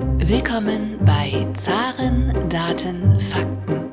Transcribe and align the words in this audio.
Willkommen 0.00 0.98
bei 1.04 1.46
Zaren, 1.52 2.32
Daten, 2.48 3.20
Fakten. 3.20 3.90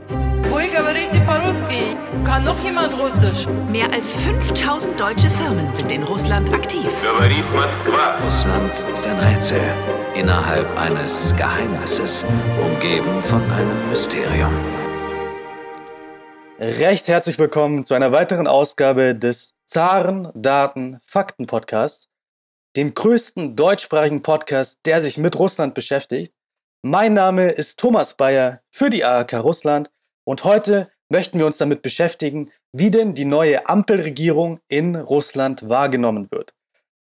Kann 2.24 2.46
noch 2.46 2.64
jemand 2.64 2.98
Russisch? 2.98 3.46
Mehr 3.70 3.92
als 3.92 4.14
5000 4.14 4.98
deutsche 4.98 5.30
Firmen 5.32 5.76
sind 5.76 5.92
in 5.92 6.04
Russland 6.04 6.54
aktiv. 6.54 6.90
Russland 8.24 8.86
ist 8.94 9.06
ein 9.06 9.20
Rätsel 9.20 9.60
innerhalb 10.16 10.80
eines 10.80 11.36
Geheimnisses, 11.36 12.24
umgeben 12.62 13.22
von 13.22 13.44
einem 13.52 13.90
Mysterium. 13.90 14.54
Recht 16.58 17.10
herzlich 17.10 17.38
willkommen 17.38 17.84
zu 17.84 17.96
einer 17.96 18.14
weiteren 18.14 18.48
Ausgabe 18.48 19.14
des 19.14 19.56
Zaren 19.66 20.30
Daten 20.34 21.02
Fakten 21.04 21.48
Podcasts 21.48 22.08
dem 22.78 22.94
größten 22.94 23.56
deutschsprachigen 23.56 24.22
Podcast, 24.22 24.82
der 24.86 25.02
sich 25.02 25.18
mit 25.18 25.38
Russland 25.40 25.74
beschäftigt. 25.74 26.32
Mein 26.84 27.14
Name 27.14 27.50
ist 27.50 27.80
Thomas 27.80 28.16
Bayer 28.16 28.62
für 28.70 28.92
die 28.92 29.04
ARK 29.04 29.34
Russland 29.34 29.90
und 30.26 30.44
heute 30.44 30.92
möchten 31.10 31.40
wir 31.40 31.48
uns 31.48 31.58
damit 31.58 31.82
beschäftigen, 31.82 32.52
wie 32.72 32.92
denn 32.92 33.16
die 33.16 33.26
neue 33.26 33.68
Ampelregierung 33.68 34.60
in 34.68 34.96
Russland 34.96 35.68
wahrgenommen 35.68 36.28
wird. 36.30 36.54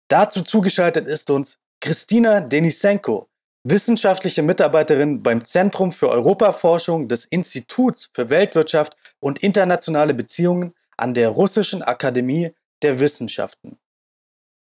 Dazu 0.08 0.44
zugeschaltet 0.44 1.08
ist 1.08 1.30
uns 1.30 1.58
Christina 1.82 2.40
Denisenko, 2.40 3.28
wissenschaftliche 3.66 4.44
Mitarbeiterin 4.44 5.24
beim 5.24 5.44
Zentrum 5.44 5.92
für 5.92 6.08
Europaforschung 6.08 7.10
des 7.10 7.26
Instituts 7.26 8.10
für 8.14 8.30
Weltwirtschaft 8.30 8.96
und 9.20 9.40
internationale 9.40 10.14
Beziehungen 10.14 10.74
an 10.96 11.14
der 11.14 11.30
Russischen 11.30 11.82
Akademie 11.82 12.52
der 12.82 13.02
Wissenschaften. 13.02 13.78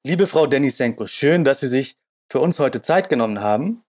Liebe 0.05 0.27
Frau 0.27 0.49
Denisenko, 0.49 1.07
schön, 1.07 1.45
dass 1.45 1.61
Sie 1.61 1.69
sich 1.69 1.97
für 2.29 2.41
uns 2.41 2.59
heute 2.59 2.81
Zeit 2.81 3.09
genommen 3.09 3.39
haben. 3.39 3.85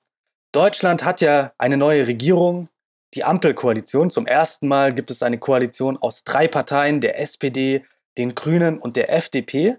Deutschland 0.52 1.04
hat 1.04 1.22
ja 1.22 1.54
eine 1.58 1.76
neue 1.76 2.06
Regierung, 2.06 2.70
die 3.16 3.24
Ampelkoalition. 3.24 4.12
Zum 4.12 4.28
ersten 4.28 4.68
Mal 4.68 4.94
gibt 4.94 5.10
es 5.10 5.24
eine 5.24 5.40
Koalition 5.40 5.98
aus 5.98 6.24
drei 6.24 6.48
Parteien, 6.48 7.02
der 7.02 7.20
SPD, 7.20 7.82
den 8.20 8.36
Grünen 8.36 8.78
und 8.78 8.96
der 8.96 9.12
FDP. 9.12 9.78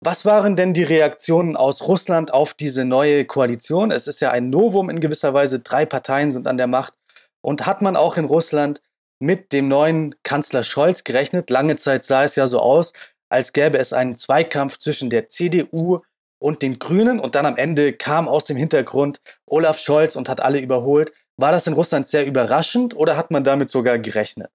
Was 0.00 0.24
waren 0.24 0.56
denn 0.56 0.74
die 0.74 0.82
Reaktionen 0.82 1.54
aus 1.54 1.86
Russland 1.86 2.34
auf 2.34 2.54
diese 2.54 2.84
neue 2.84 3.24
Koalition? 3.24 3.92
Es 3.92 4.08
ist 4.08 4.18
ja 4.18 4.32
ein 4.32 4.50
Novum 4.50 4.90
in 4.90 4.98
gewisser 4.98 5.32
Weise. 5.32 5.60
Drei 5.60 5.86
Parteien 5.86 6.32
sind 6.32 6.48
an 6.48 6.56
der 6.56 6.66
Macht. 6.66 6.94
Und 7.40 7.66
hat 7.66 7.82
man 7.82 7.94
auch 7.94 8.16
in 8.16 8.24
Russland 8.24 8.80
mit 9.20 9.52
dem 9.52 9.68
neuen 9.68 10.16
Kanzler 10.24 10.64
Scholz 10.64 11.04
gerechnet? 11.04 11.50
Lange 11.50 11.76
Zeit 11.76 12.02
sah 12.02 12.24
es 12.24 12.34
ja 12.34 12.48
so 12.48 12.58
aus, 12.58 12.94
als 13.28 13.52
gäbe 13.52 13.78
es 13.78 13.92
einen 13.92 14.16
Zweikampf 14.16 14.78
zwischen 14.78 15.10
der 15.10 15.28
CDU 15.28 16.00
und 16.38 16.62
den 16.62 16.78
Grünen. 16.78 17.20
Und 17.20 17.34
dann 17.34 17.46
am 17.46 17.56
Ende 17.56 17.92
kam 17.92 18.28
aus 18.28 18.44
dem 18.44 18.56
Hintergrund 18.56 19.20
Olaf 19.46 19.78
Scholz 19.78 20.16
und 20.16 20.28
hat 20.28 20.40
alle 20.40 20.60
überholt. 20.60 21.12
War 21.36 21.52
das 21.52 21.66
in 21.66 21.74
Russland 21.74 22.06
sehr 22.06 22.26
überraschend 22.26 22.96
oder 22.96 23.16
hat 23.16 23.30
man 23.30 23.44
damit 23.44 23.68
sogar 23.68 23.98
gerechnet? 23.98 24.50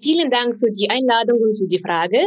Vielen 0.00 0.30
Dank 0.30 0.56
für 0.58 0.70
die 0.70 0.88
Einladung 0.90 1.40
und 1.40 1.56
für 1.56 1.66
die 1.66 1.80
Frage. 1.80 2.18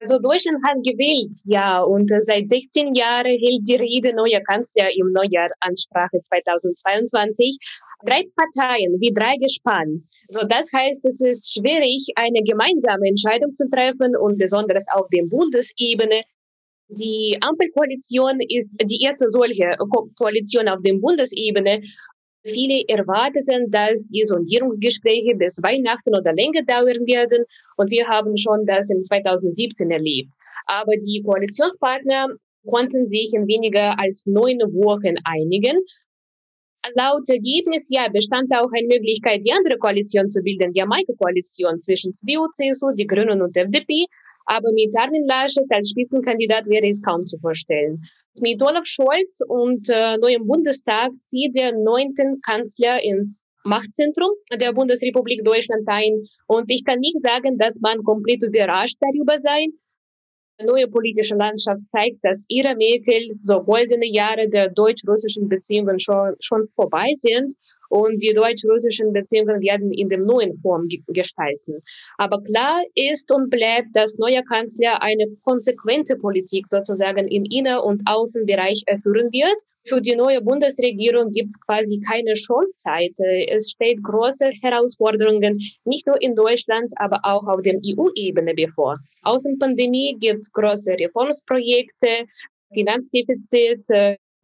Also 0.00 0.18
Deutschland 0.18 0.58
hat 0.66 0.78
gewählt, 0.82 1.36
ja, 1.44 1.82
und 1.82 2.10
äh, 2.10 2.22
seit 2.22 2.48
16 2.48 2.94
Jahren 2.94 3.26
hält 3.26 3.68
die 3.68 3.76
Rede 3.76 4.14
neuer 4.16 4.40
Kanzler 4.40 4.88
im 4.96 5.12
Neujahr-Ansprache 5.12 6.18
2022. 6.20 7.58
Drei 8.06 8.24
Parteien 8.34 8.96
wie 8.98 9.12
drei 9.12 9.36
Gespann. 9.36 10.08
So, 10.28 10.46
das 10.48 10.72
heißt, 10.72 11.04
es 11.04 11.20
ist 11.20 11.52
schwierig, 11.52 12.06
eine 12.16 12.40
gemeinsame 12.42 13.08
Entscheidung 13.08 13.52
zu 13.52 13.68
treffen 13.68 14.16
und 14.16 14.38
besonders 14.38 14.86
auf 14.90 15.06
der 15.12 15.24
Bundesebene. 15.28 16.22
Die 16.88 17.36
Ampelkoalition 17.42 18.40
ist 18.48 18.80
die 18.82 19.04
erste 19.04 19.28
solche 19.28 19.76
Ko 19.92 20.08
Koalition 20.16 20.66
auf 20.68 20.80
der 20.82 20.94
Bundesebene. 20.94 21.80
Viele 22.42 22.84
erwarteten, 22.88 23.70
dass 23.70 24.06
die 24.06 24.24
Sondierungsgespräche 24.24 25.36
bis 25.36 25.60
Weihnachten 25.62 26.14
oder 26.16 26.32
länger 26.32 26.62
dauern 26.64 27.04
werden. 27.06 27.44
Und 27.76 27.90
wir 27.90 28.08
haben 28.08 28.36
schon 28.36 28.64
das 28.66 28.90
in 28.90 29.04
2017 29.04 29.90
erlebt. 29.90 30.34
Aber 30.66 30.92
die 30.96 31.22
Koalitionspartner 31.24 32.28
konnten 32.66 33.06
sich 33.06 33.32
in 33.34 33.46
weniger 33.46 33.98
als 33.98 34.24
neun 34.26 34.58
Wochen 34.72 35.16
einigen. 35.24 35.82
Laut 36.94 37.28
Ergebnis, 37.28 37.88
ja, 37.90 38.08
bestand 38.08 38.50
auch 38.52 38.70
eine 38.72 38.88
Möglichkeit, 38.88 39.44
die 39.44 39.52
andere 39.52 39.76
Koalition 39.78 40.28
zu 40.28 40.40
bilden, 40.42 40.72
die 40.72 40.78
Jamaika-Koalition 40.80 41.78
zwischen 41.78 42.12
CDU, 42.12 42.48
CSU, 42.52 42.92
die 42.96 43.06
Grünen 43.06 43.42
und 43.42 43.56
FDP. 43.56 44.06
Aber 44.46 44.72
mit 44.72 44.96
Armin 44.98 45.24
Laschet 45.26 45.66
als 45.68 45.90
Spitzenkandidat 45.90 46.66
wäre 46.66 46.88
es 46.88 47.02
kaum 47.02 47.26
zu 47.26 47.38
vorstellen. 47.38 48.02
Mit 48.40 48.62
Olaf 48.62 48.86
Scholz 48.86 49.40
und 49.46 49.88
äh, 49.90 50.16
neuem 50.16 50.46
Bundestag 50.46 51.10
zieht 51.26 51.54
der 51.54 51.72
neunten 51.72 52.40
Kanzler 52.40 53.02
ins 53.04 53.44
Machtzentrum 53.64 54.30
der 54.58 54.72
Bundesrepublik 54.72 55.44
Deutschland 55.44 55.86
ein. 55.86 56.20
Und 56.46 56.70
ich 56.70 56.84
kann 56.84 56.98
nicht 56.98 57.20
sagen, 57.20 57.58
dass 57.58 57.80
man 57.80 58.02
komplett 58.02 58.42
überrascht 58.42 58.96
darüber 59.00 59.38
sei. 59.38 59.66
Neue 60.64 60.88
politische 60.88 61.34
Landschaft 61.34 61.88
zeigt, 61.88 62.18
dass 62.22 62.44
Ira 62.48 62.74
Merkel 62.74 63.36
so 63.40 63.62
goldene 63.62 64.06
Jahre 64.06 64.48
der 64.48 64.68
deutsch-russischen 64.70 65.48
Beziehungen 65.48 65.98
schon, 65.98 66.34
schon 66.40 66.68
vorbei 66.74 67.10
sind 67.14 67.54
und 67.90 68.22
die 68.22 68.32
deutsch-russischen 68.32 69.12
Beziehungen 69.12 69.60
werden 69.60 69.90
in 69.90 70.08
der 70.08 70.18
neuen 70.18 70.54
Form 70.54 70.88
gestalten. 71.08 71.82
Aber 72.18 72.40
klar 72.42 72.82
ist 72.94 73.30
und 73.32 73.50
bleibt, 73.50 73.88
dass 73.94 74.16
neuer 74.16 74.42
Kanzler 74.44 75.02
eine 75.02 75.26
konsequente 75.42 76.16
Politik 76.16 76.66
sozusagen 76.68 77.28
im 77.28 77.44
Inner- 77.44 77.84
und 77.84 78.02
Außenbereich 78.06 78.84
erführen 78.86 79.32
wird. 79.32 79.60
Für 79.88 80.00
die 80.00 80.14
neue 80.14 80.40
Bundesregierung 80.40 81.30
gibt 81.30 81.48
es 81.50 81.60
quasi 81.60 82.00
keine 82.06 82.36
Schonzeit. 82.36 83.14
Es 83.48 83.70
steht 83.70 84.02
große 84.02 84.50
Herausforderungen, 84.62 85.58
nicht 85.84 86.06
nur 86.06 86.20
in 86.22 86.36
Deutschland, 86.36 86.92
aber 86.96 87.20
auch 87.24 87.46
auf 87.48 87.62
der 87.62 87.74
EU-Ebene 87.74 88.54
bevor. 88.54 88.94
Außenpandemie 89.22 90.16
gibt 90.20 90.52
große 90.52 90.92
Reformsprojekte, 90.92 92.26
Finanzdefizit, 92.72 93.86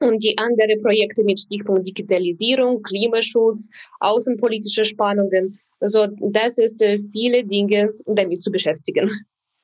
und 0.01 0.23
die 0.23 0.37
anderen 0.39 0.77
Projekte 0.83 1.25
mit 1.25 1.41
Stichpunkt 1.41 1.87
Digitalisierung, 1.87 2.83
Klimaschutz, 2.83 3.69
außenpolitische 4.01 4.85
Spannungen. 4.85 5.59
Also 5.81 6.07
das 6.21 6.59
ist 6.59 6.83
äh, 6.83 6.99
viele 6.99 7.45
Dinge 7.45 7.93
damit 8.07 8.43
zu 8.43 8.51
beschäftigen. 8.51 9.11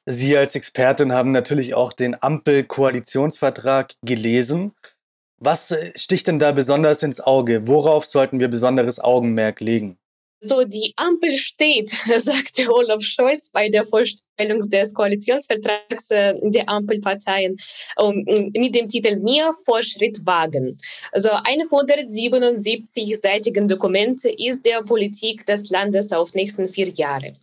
Sie 0.06 0.37
als 0.37 0.56
Expertin 0.56 1.12
haben 1.12 1.31
natürlich 1.31 1.75
auch 1.75 1.93
den 1.93 2.20
Ampel-Koalitionsvertrag 2.20 3.94
gelesen. 4.04 4.72
Was 5.38 5.70
äh, 5.70 5.93
sticht 5.97 6.28
denn 6.28 6.38
da 6.38 6.53
besonders 6.53 7.03
ins 7.03 7.20
Auge? 7.20 7.66
Worauf 7.69 8.04
sollten 8.04 8.41
wir 8.41 8.49
besonderes 8.49 9.00
Augenmerk 9.00 9.60
legen? 9.60 9.99
So, 10.44 10.64
die 10.64 10.92
Ampel 10.97 11.36
steht, 11.36 11.91
sagte 12.19 12.69
Olaf 12.69 13.03
Scholz 13.03 13.48
bei 13.50 13.69
der 13.69 13.84
Vorstellung 13.84 14.69
des 14.69 14.92
Koalitionsvertrags 14.92 16.10
äh, 16.10 16.34
der 16.42 16.69
Ampelparteien 16.69 17.56
mit 18.56 18.75
dem 18.75 18.88
Titel 18.88 19.20
Mehr 19.20 19.54
Fortschritt 19.64 20.26
wagen. 20.26 20.81
Also 21.12 21.28
ein 21.31 21.60
177-seitigen 21.60 23.69
Dokument 23.69 24.25
ist 24.25 24.66
der 24.66 24.82
Politik 24.82 25.47
des 25.47 25.70
Landes 25.70 26.12
auf 26.12 26.34
nächsten 26.34 26.69
vier 26.69 26.88
Jahre. 26.88 27.34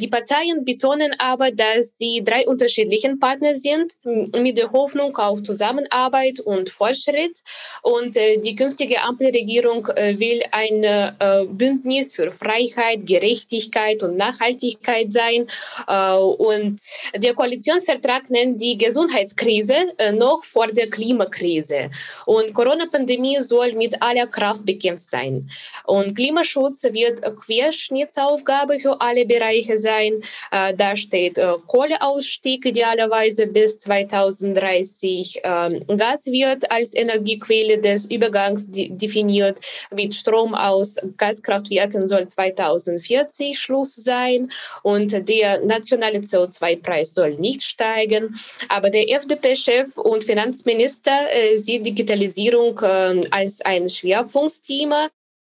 Die 0.00 0.08
Parteien 0.08 0.64
betonen 0.64 1.12
aber, 1.18 1.50
dass 1.50 1.98
sie 1.98 2.24
drei 2.24 2.46
unterschiedlichen 2.46 3.18
Partner 3.18 3.54
sind, 3.54 3.92
mit 4.04 4.56
der 4.56 4.72
Hoffnung 4.72 5.14
auf 5.18 5.42
Zusammenarbeit 5.42 6.40
und 6.40 6.70
Fortschritt. 6.70 7.40
Und 7.82 8.16
äh, 8.16 8.38
die 8.38 8.56
künftige 8.56 9.02
Ampelregierung 9.02 9.86
äh, 9.88 10.18
will 10.18 10.42
ein 10.52 10.84
äh, 10.84 11.44
Bündnis 11.50 12.14
für 12.14 12.30
Freiheit, 12.30 13.06
Gerechtigkeit 13.06 14.02
und 14.02 14.16
Nachhaltigkeit 14.16 15.12
sein. 15.12 15.46
Und 15.86 16.80
der 17.16 17.34
Koalitionsvertrag 17.34 18.30
nennt 18.30 18.60
die 18.60 18.78
Gesundheitskrise 18.78 19.74
noch 20.12 20.44
vor 20.44 20.68
der 20.68 20.88
Klimakrise. 20.88 21.90
Und 22.26 22.54
Corona-Pandemie 22.54 23.38
soll 23.42 23.72
mit 23.74 24.00
aller 24.00 24.26
Kraft 24.26 24.64
bekämpft 24.64 25.10
sein. 25.10 25.50
Und 25.84 26.14
Klimaschutz 26.16 26.84
wird 26.84 27.22
Querschnittsaufgabe 27.44 28.78
für 28.78 29.00
alle 29.00 29.26
Bereiche 29.26 29.76
sein. 29.76 29.89
Äh, 29.90 30.74
da 30.76 30.96
steht 30.96 31.40
Kohleausstieg 31.66 32.64
idealerweise 32.66 33.46
bis 33.46 33.78
2030. 33.78 35.40
Ähm, 35.44 35.84
Gas 36.10 36.26
wird 36.26 36.70
als 36.70 36.94
Energiequelle 36.94 37.78
des 37.78 38.10
Übergangs 38.10 38.68
definiert. 38.70 39.60
Mit 39.94 40.14
Strom 40.14 40.54
aus 40.54 40.96
Gaskraftwerken 41.16 42.08
soll 42.08 42.28
2040 42.28 43.58
Schluss 43.58 43.94
sein 43.94 44.50
und 44.82 45.28
der 45.28 45.64
nationale 45.64 46.18
CO2-Preis 46.18 47.14
soll 47.14 47.34
nicht 47.34 47.62
steigen. 47.62 48.34
Aber 48.68 48.90
der 48.90 49.10
FDP-Chef 49.10 49.96
und 49.96 50.24
Finanzminister 50.24 51.26
äh, 51.32 51.56
sieht 51.56 51.86
Digitalisierung 51.86 52.78
äh, 52.80 53.26
als 53.30 53.60
ein 53.62 53.88
Schwerpunktthema 53.88 55.08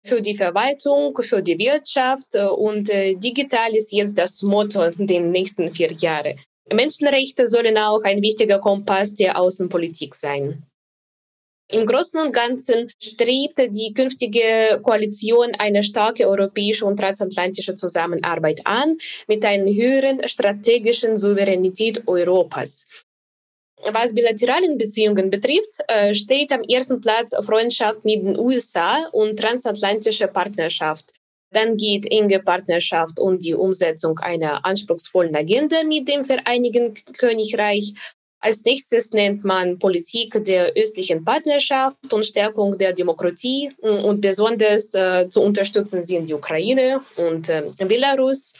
für 0.04 0.20
die 0.20 0.36
Verwaltung, 0.36 1.16
für 1.22 1.42
die 1.42 1.58
Wirtschaft 1.58 2.34
äh, 2.34 2.44
und 2.44 2.90
äh, 2.90 3.14
digital 3.14 3.74
ist 3.74 3.92
jetzt 3.92 4.16
das 4.16 4.42
Motto 4.42 4.90
der 4.90 5.20
nächsten 5.20 5.70
vier 5.72 5.92
Jahre. 5.92 6.36
Menschenrechte 6.72 7.48
sollen 7.48 7.76
auch 7.76 8.02
ein 8.02 8.22
wichtiger 8.22 8.58
Kompass 8.58 9.14
der 9.14 9.38
Außenpolitik 9.38 10.14
sein. 10.14 10.64
Im 11.72 11.86
Großen 11.86 12.20
und 12.20 12.32
Ganzen 12.32 12.90
strebt 13.00 13.58
die 13.58 13.92
künftige 13.94 14.80
Koalition 14.82 15.52
eine 15.56 15.84
starke 15.84 16.28
europäische 16.28 16.84
und 16.84 16.96
transatlantische 16.96 17.76
Zusammenarbeit 17.76 18.60
an 18.64 18.96
mit 19.28 19.44
einer 19.44 19.72
höheren 19.72 20.26
strategischen 20.26 21.16
Souveränität 21.16 22.08
Europas. 22.08 22.86
Was 23.92 24.14
bilateralen 24.14 24.76
Beziehungen 24.76 25.30
betrifft, 25.30 25.78
äh, 25.88 26.14
steht 26.14 26.52
am 26.52 26.62
ersten 26.62 27.00
Platz 27.00 27.34
Freundschaft 27.44 28.04
mit 28.04 28.22
den 28.22 28.38
USA 28.38 29.06
und 29.12 29.38
transatlantische 29.38 30.28
Partnerschaft. 30.28 31.12
Dann 31.52 31.76
geht 31.76 32.10
enge 32.10 32.40
Partnerschaft 32.40 33.18
und 33.18 33.44
die 33.44 33.54
Umsetzung 33.54 34.18
einer 34.18 34.64
anspruchsvollen 34.64 35.34
Agenda 35.34 35.82
mit 35.82 36.08
dem 36.08 36.24
Vereinigten 36.24 36.94
Königreich 37.16 37.94
als 38.40 38.64
nächstes 38.64 39.10
nennt 39.10 39.44
man 39.44 39.78
Politik 39.78 40.42
der 40.44 40.72
östlichen 40.74 41.24
Partnerschaft 41.24 42.12
und 42.12 42.24
Stärkung 42.24 42.78
der 42.78 42.94
Demokratie 42.94 43.70
und 43.82 44.20
besonders 44.20 44.94
äh, 44.94 45.28
zu 45.28 45.42
unterstützen 45.42 46.02
sind 46.02 46.28
die 46.28 46.34
Ukraine 46.34 47.00
und 47.16 47.48
äh, 47.50 47.70
Belarus. 47.86 48.54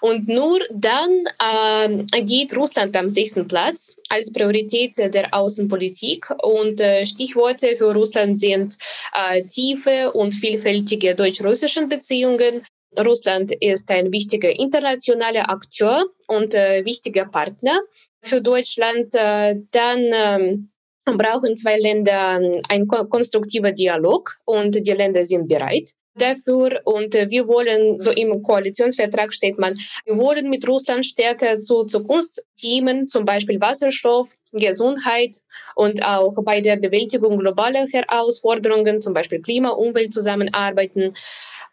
Und 0.00 0.28
nur 0.28 0.60
dann 0.70 1.24
äh, 1.38 2.22
geht 2.22 2.56
Russland 2.56 2.96
am 2.96 3.08
sechsten 3.08 3.46
Platz 3.46 3.94
als 4.08 4.32
Priorität 4.32 4.96
der 4.96 5.34
Außenpolitik. 5.34 6.30
Und 6.42 6.80
äh, 6.80 7.04
Stichworte 7.04 7.76
für 7.76 7.92
Russland 7.92 8.38
sind 8.38 8.78
äh, 9.12 9.42
tiefe 9.42 10.12
und 10.12 10.34
vielfältige 10.34 11.14
deutsch-russischen 11.14 11.88
Beziehungen, 11.88 12.62
Russland 12.98 13.52
ist 13.60 13.90
ein 13.90 14.10
wichtiger 14.12 14.50
internationaler 14.50 15.50
Akteur 15.50 16.06
und 16.28 16.54
äh, 16.54 16.84
wichtiger 16.84 17.26
Partner 17.26 17.78
für 18.26 18.40
Deutschland. 18.40 19.14
Äh, 19.14 19.56
dann 19.70 20.10
ähm, 20.12 20.70
brauchen 21.04 21.56
zwei 21.56 21.78
Länder 21.78 22.40
einen 22.68 22.88
konstruktiven 22.88 23.74
Dialog 23.74 24.34
und 24.44 24.74
die 24.74 24.92
Länder 24.92 25.24
sind 25.24 25.48
bereit 25.48 25.92
dafür 26.16 26.80
und 26.84 27.14
wir 27.14 27.46
wollen, 27.46 28.00
so 28.00 28.10
im 28.10 28.42
Koalitionsvertrag 28.42 29.32
steht 29.32 29.58
man, 29.58 29.78
wir 30.04 30.16
wollen 30.16 30.48
mit 30.48 30.66
Russland 30.66 31.04
stärker 31.04 31.60
zu 31.60 31.84
Zukunftsthemen, 31.84 33.06
zum 33.06 33.24
Beispiel 33.24 33.60
Wasserstoff, 33.60 34.32
Gesundheit 34.52 35.36
und 35.74 36.04
auch 36.04 36.34
bei 36.42 36.60
der 36.60 36.76
Bewältigung 36.76 37.38
globaler 37.38 37.86
Herausforderungen, 37.92 39.00
zum 39.02 39.14
Beispiel 39.14 39.40
Klima, 39.40 39.70
Umwelt 39.70 40.12
zusammenarbeiten. 40.12 41.14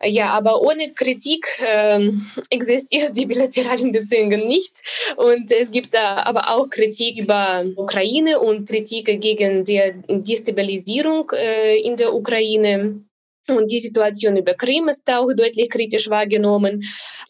Ja, 0.05 0.31
aber 0.31 0.61
ohne 0.61 0.93
Kritik 0.93 1.47
ähm, 1.65 2.25
existieren 2.49 3.13
die 3.13 3.25
bilateralen 3.25 3.91
Beziehungen 3.91 4.47
nicht. 4.47 4.81
Und 5.15 5.51
es 5.51 5.71
gibt 5.71 5.93
da 5.93 6.23
aber 6.23 6.49
auch 6.49 6.69
Kritik 6.69 7.17
über 7.19 7.65
Ukraine 7.75 8.39
und 8.39 8.67
Kritik 8.67 9.05
gegen 9.21 9.63
die 9.63 9.81
Destabilisierung 10.07 11.31
äh, 11.31 11.79
in 11.79 11.95
der 11.95 12.13
Ukraine. 12.13 13.03
Und 13.47 13.69
die 13.69 13.79
Situation 13.79 14.37
über 14.37 14.53
Krim 14.53 14.87
ist 14.87 15.09
auch 15.11 15.27
deutlich 15.33 15.69
kritisch 15.69 16.09
wahrgenommen. 16.09 16.83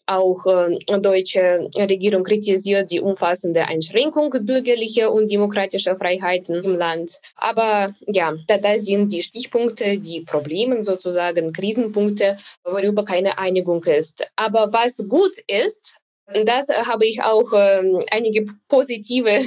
Auch 0.06 0.46
äh, 0.46 0.98
deutsche 1.00 1.68
Regierung 1.76 2.22
kritisiert 2.22 2.90
die 2.92 3.00
umfassende 3.00 3.66
Einschränkung 3.66 4.30
bürgerlicher 4.30 5.12
und 5.12 5.30
demokratischer 5.30 5.96
Freiheiten 5.96 6.62
im 6.62 6.76
Land. 6.76 7.20
Aber 7.36 7.94
ja, 8.06 8.34
da, 8.46 8.58
da 8.58 8.78
sind 8.78 9.12
die 9.12 9.22
Stichpunkte, 9.22 9.98
die 9.98 10.20
Probleme 10.20 10.82
sozusagen, 10.82 11.52
Krisenpunkte, 11.52 12.36
worüber 12.62 13.04
keine 13.04 13.38
Einigung 13.38 13.82
ist. 13.84 14.24
Aber 14.36 14.72
was 14.72 15.08
gut 15.08 15.36
ist, 15.48 15.96
das 16.26 16.68
habe 16.68 17.06
ich 17.06 17.22
auch 17.22 17.52
ähm, 17.54 18.02
einige 18.10 18.46
positive, 18.68 19.42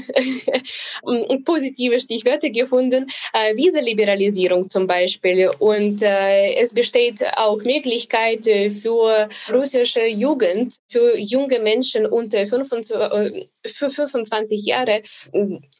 positive 1.45 1.99
Stichwörter 1.99 2.51
gefunden. 2.51 3.07
Äh, 3.33 3.55
Visaliberalisierung 3.55 4.67
zum 4.67 4.85
Beispiel. 4.85 5.49
Und 5.59 6.03
äh, 6.03 6.53
es 6.53 6.73
besteht 6.73 7.25
auch 7.35 7.57
Möglichkeit 7.63 8.45
äh, 8.47 8.69
für 8.69 9.27
russische 9.51 10.05
Jugend, 10.05 10.75
für 10.89 11.17
junge 11.17 11.59
Menschen 11.59 12.05
unter 12.05 12.45
25, 12.45 12.95
äh, 12.95 13.47
für 13.65 13.89
25 13.89 14.63
Jahre, 14.63 15.01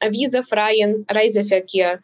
visafreien 0.01 1.05
Reiseverkehr 1.09 1.99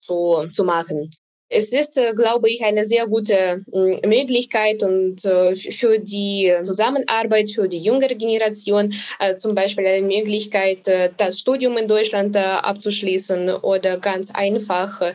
zu, 0.00 0.48
zu 0.52 0.64
machen. 0.64 1.10
Es 1.50 1.72
ist, 1.72 1.96
äh, 1.96 2.12
glaube 2.14 2.50
ich, 2.50 2.62
eine 2.62 2.84
sehr 2.84 3.06
gute 3.06 3.64
mm, 3.72 4.06
Möglichkeit 4.06 4.82
und 4.82 5.24
äh, 5.24 5.56
für 5.56 5.98
die 5.98 6.52
Zusammenarbeit 6.62 7.50
für 7.50 7.68
die 7.68 7.78
jüngere 7.78 8.14
Generation 8.14 8.92
äh, 9.18 9.34
zum 9.34 9.54
Beispiel 9.54 9.86
eine 9.86 10.06
Möglichkeit, 10.06 10.86
das 11.16 11.38
Studium 11.38 11.76
in 11.78 11.88
Deutschland 11.88 12.36
abzuschließen 12.36 13.50
oder 13.50 13.98
ganz 13.98 14.30
einfach 14.30 15.14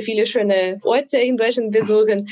viele 0.00 0.26
schöne 0.26 0.80
Orte 0.82 1.18
in 1.18 1.36
Deutschland 1.36 1.72
besuchen. 1.72 2.28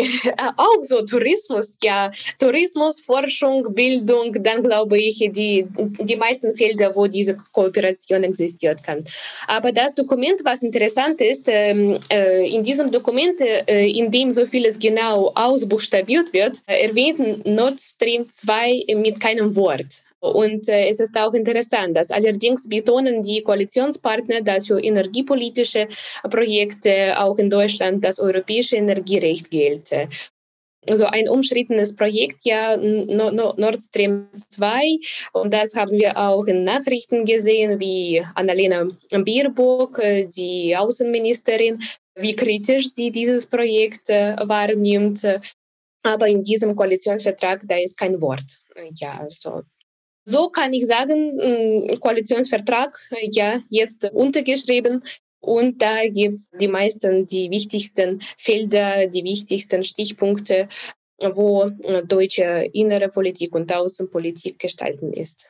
auch 0.56 0.82
so 0.82 1.02
Tourismus, 1.02 1.76
ja, 1.82 2.10
Tourismus, 2.38 3.00
Forschung, 3.00 3.74
Bildung, 3.74 4.42
dann 4.42 4.62
glaube 4.62 4.98
ich, 4.98 5.18
die, 5.30 5.66
die 5.68 6.16
meisten 6.16 6.56
Felder, 6.56 6.94
wo 6.94 7.06
diese 7.06 7.36
Kooperation 7.52 8.24
existiert 8.24 8.82
kann. 8.82 9.04
Aber 9.46 9.72
das 9.72 9.94
Dokument, 9.94 10.40
was 10.44 10.62
interessant 10.62 11.20
ist, 11.20 11.46
ähm, 11.48 11.98
äh, 12.10 12.48
in 12.48 12.62
diesem 12.62 12.90
Dokument, 12.90 13.40
äh, 13.40 13.86
in 13.86 14.10
dem 14.10 14.32
so 14.32 14.46
vieles 14.46 14.78
genau 14.78 15.32
ausbuchstabiert 15.34 16.32
wird, 16.32 16.58
äh, 16.66 16.86
erwähnt 16.86 17.46
Nord 17.46 17.80
Stream 17.80 18.28
2 18.28 18.84
mit 18.96 19.20
keinem 19.20 19.54
Wort. 19.56 20.02
Und 20.22 20.68
äh, 20.68 20.88
es 20.88 21.00
ist 21.00 21.18
auch 21.18 21.34
interessant, 21.34 21.96
dass 21.96 22.12
allerdings 22.12 22.68
betonen 22.68 23.22
die 23.22 23.42
Koalitionspartner, 23.42 24.40
dass 24.42 24.68
für 24.68 24.78
energiepolitische 24.78 25.88
Projekte 26.30 27.18
auch 27.18 27.36
in 27.38 27.50
Deutschland 27.50 28.04
das 28.04 28.20
europäische 28.20 28.76
Energierecht 28.76 29.50
gilt. 29.50 29.90
Also 30.88 31.06
ein 31.06 31.28
umstrittenes 31.28 31.96
Projekt, 31.96 32.44
ja, 32.44 32.76
Nord 32.76 33.82
Stream 33.82 34.28
2. 34.32 34.98
Und 35.32 35.52
das 35.52 35.74
haben 35.74 35.98
wir 35.98 36.16
auch 36.16 36.44
in 36.46 36.62
Nachrichten 36.62 37.24
gesehen, 37.24 37.80
wie 37.80 38.24
Annalena 38.36 38.86
Baerbock, 39.10 39.98
äh, 39.98 40.26
die 40.26 40.76
Außenministerin, 40.76 41.80
wie 42.14 42.36
kritisch 42.36 42.92
sie 42.92 43.10
dieses 43.10 43.46
Projekt 43.48 44.08
äh, 44.08 44.36
wahrnimmt. 44.44 45.26
Aber 46.04 46.28
in 46.28 46.42
diesem 46.42 46.76
Koalitionsvertrag, 46.76 47.62
da 47.66 47.76
ist 47.76 47.96
kein 47.96 48.20
Wort. 48.22 48.60
Ja, 49.00 49.20
also 49.20 49.62
so 50.24 50.50
kann 50.50 50.72
ich 50.72 50.86
sagen, 50.86 51.98
Koalitionsvertrag, 52.00 52.98
ja, 53.30 53.60
jetzt 53.70 54.04
untergeschrieben. 54.12 55.04
Und 55.40 55.82
da 55.82 56.06
gibt 56.08 56.34
es 56.34 56.50
die 56.50 56.68
meisten, 56.68 57.26
die 57.26 57.50
wichtigsten 57.50 58.20
Felder, 58.38 59.08
die 59.08 59.24
wichtigsten 59.24 59.82
Stichpunkte, 59.82 60.68
wo 61.18 61.68
deutsche 62.06 62.70
innere 62.72 63.08
Politik 63.08 63.54
und 63.54 63.72
Außenpolitik 63.72 64.58
gestalten 64.58 65.12
ist. 65.12 65.48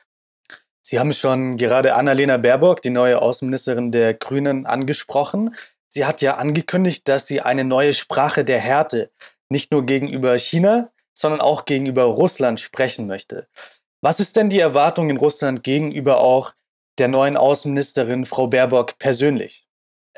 Sie 0.81 0.99
haben 0.99 1.13
schon 1.13 1.57
gerade 1.57 1.93
Annalena 1.93 2.37
Baerbock, 2.37 2.81
die 2.81 2.89
neue 2.89 3.21
Außenministerin 3.21 3.91
der 3.91 4.15
Grünen, 4.15 4.65
angesprochen. 4.65 5.55
Sie 5.87 6.05
hat 6.05 6.21
ja 6.21 6.35
angekündigt, 6.35 7.07
dass 7.07 7.27
sie 7.27 7.39
eine 7.39 7.63
neue 7.63 7.93
Sprache 7.93 8.43
der 8.43 8.59
Härte 8.59 9.11
nicht 9.47 9.71
nur 9.71 9.85
gegenüber 9.85 10.37
China, 10.37 10.91
sondern 11.13 11.39
auch 11.39 11.65
gegenüber 11.65 12.03
Russland 12.03 12.59
sprechen 12.59 13.07
möchte. 13.07 13.47
Was 14.03 14.19
ist 14.19 14.35
denn 14.35 14.49
die 14.49 14.59
Erwartung 14.59 15.09
in 15.09 15.15
Russland 15.15 15.63
gegenüber 15.63 16.19
auch 16.19 16.51
der 16.97 17.07
neuen 17.07 17.37
Außenministerin 17.37 18.25
Frau 18.25 18.47
Baerbock 18.47 18.97
persönlich? 18.99 19.63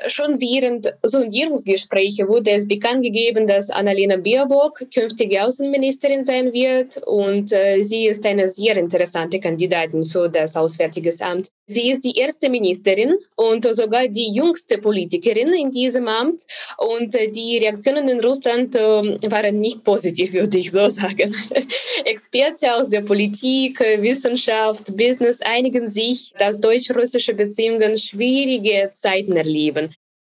Schon 0.08 0.40
während 0.40 0.92
Sondierungsgespräche 1.04 2.26
wurde 2.26 2.50
es 2.50 2.66
bekannt 2.66 3.04
gegeben, 3.04 3.46
dass 3.46 3.70
Annalena 3.70 4.16
Baerbock 4.16 4.82
künftige 4.92 5.44
Außenministerin 5.44 6.24
sein 6.24 6.52
wird 6.52 6.96
und 7.06 7.52
äh, 7.52 7.80
sie 7.82 8.08
ist 8.08 8.26
eine 8.26 8.48
sehr 8.48 8.76
interessante 8.76 9.38
Kandidatin 9.38 10.04
für 10.04 10.28
das 10.28 10.56
Auswärtige 10.56 11.12
Amt. 11.20 11.48
Sie 11.68 11.90
ist 11.90 12.04
die 12.04 12.16
erste 12.16 12.48
Ministerin 12.48 13.16
und 13.34 13.66
sogar 13.74 14.06
die 14.06 14.32
jüngste 14.32 14.78
Politikerin 14.78 15.52
in 15.52 15.72
diesem 15.72 16.06
Amt 16.06 16.42
und 16.78 17.14
äh, 17.16 17.28
die 17.28 17.58
Reaktionen 17.58 18.08
in 18.08 18.20
Russland 18.20 18.76
äh, 18.76 18.80
waren 19.30 19.58
nicht 19.58 19.82
positiv, 19.82 20.32
würde 20.32 20.58
ich 20.58 20.70
so 20.70 20.88
sagen. 20.88 21.34
Experten 22.04 22.70
aus 22.70 22.88
der 22.88 23.00
Politik, 23.00 23.80
äh, 23.80 24.00
Wissenschaft, 24.00 24.96
Business 24.96 25.40
einigen 25.42 25.88
sich, 25.88 26.32
dass 26.38 26.60
deutsch-russische 26.60 27.34
Beziehungen 27.34 27.98
schwierige 27.98 28.90
Zeiten 28.92 29.36
erleben. 29.36 29.92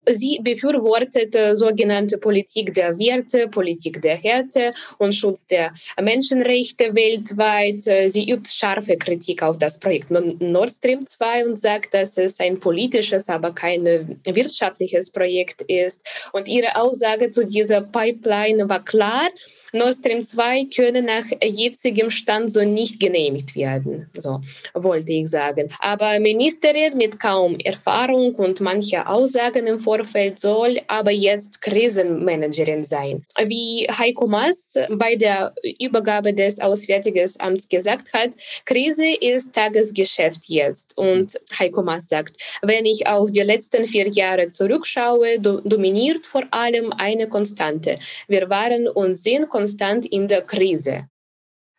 Sie 0.06 0.40
befürwortet 0.42 1.36
sogenannte 1.56 2.18
Politik 2.18 2.74
der 2.74 2.98
Werte, 2.98 3.48
Politik 3.48 4.00
der 4.00 4.16
Härte 4.16 4.72
und 4.98 5.14
Schutz 5.14 5.46
der 5.46 5.72
Menschenrechte 6.00 6.94
weltweit. 6.94 7.82
Sie 8.10 8.30
übt 8.30 8.50
scharfe 8.50 8.96
Kritik 8.96 9.42
auf 9.42 9.58
das 9.58 9.78
Projekt 9.78 10.10
Nord 10.10 10.70
Stream 10.70 11.06
2 11.06 11.46
und 11.46 11.58
sagt, 11.58 11.94
dass 11.94 12.16
es 12.16 12.40
ein 12.40 12.58
politisches, 12.58 13.28
aber 13.28 13.54
kein 13.54 13.84
wirtschaftliches 14.24 15.10
Projekt 15.10 15.62
ist. 15.62 16.02
Und 16.32 16.48
ihre 16.48 16.76
Aussage 16.76 17.30
zu 17.30 17.44
dieser 17.44 17.82
Pipeline 17.82 18.68
war 18.68 18.84
klar, 18.84 19.28
Nord 19.72 19.94
Stream 19.94 20.22
2 20.22 20.66
können 20.74 21.06
nach 21.06 21.24
jetzigem 21.42 22.10
Stand 22.10 22.50
so 22.50 22.64
nicht 22.64 22.98
genehmigt 22.98 23.54
werden, 23.54 24.10
so 24.16 24.40
wollte 24.74 25.12
ich 25.12 25.28
sagen. 25.28 25.68
Aber 25.78 26.18
Ministerin 26.18 26.96
mit 26.96 27.20
kaum 27.20 27.58
Erfahrung 27.60 28.34
und 28.34 28.60
mancher 28.60 29.08
Aussagen 29.08 29.66
im 29.66 29.78
Vorfeld 29.78 30.40
soll 30.40 30.80
aber 30.88 31.12
jetzt 31.12 31.62
Krisenmanagerin 31.62 32.84
sein. 32.84 33.24
Wie 33.44 33.86
Heiko 33.90 34.26
Maas 34.26 34.74
bei 34.90 35.14
der 35.16 35.54
Übergabe 35.78 36.34
des 36.34 36.58
Auswärtigen 36.60 37.28
Amts 37.38 37.68
gesagt 37.68 38.12
hat, 38.12 38.30
Krise 38.64 39.06
ist 39.20 39.54
Tagesgeschäft 39.54 40.46
jetzt. 40.46 40.96
Und 40.98 41.38
Heiko 41.58 41.82
Maas 41.82 42.08
sagt, 42.08 42.36
wenn 42.62 42.86
ich 42.86 43.06
auf 43.06 43.30
die 43.30 43.40
letzten 43.40 43.86
vier 43.86 44.08
Jahre 44.08 44.50
zurückschaue, 44.50 45.38
do 45.38 45.60
dominiert 45.60 46.26
vor 46.26 46.44
allem 46.50 46.92
eine 46.92 47.28
Konstante. 47.28 47.98
Wir 48.26 48.48
waren 48.48 48.88
und 48.88 49.16
sind 49.16 49.48
konstant 49.48 49.59
in 50.06 50.28
der 50.28 50.42
Krise. 50.42 51.08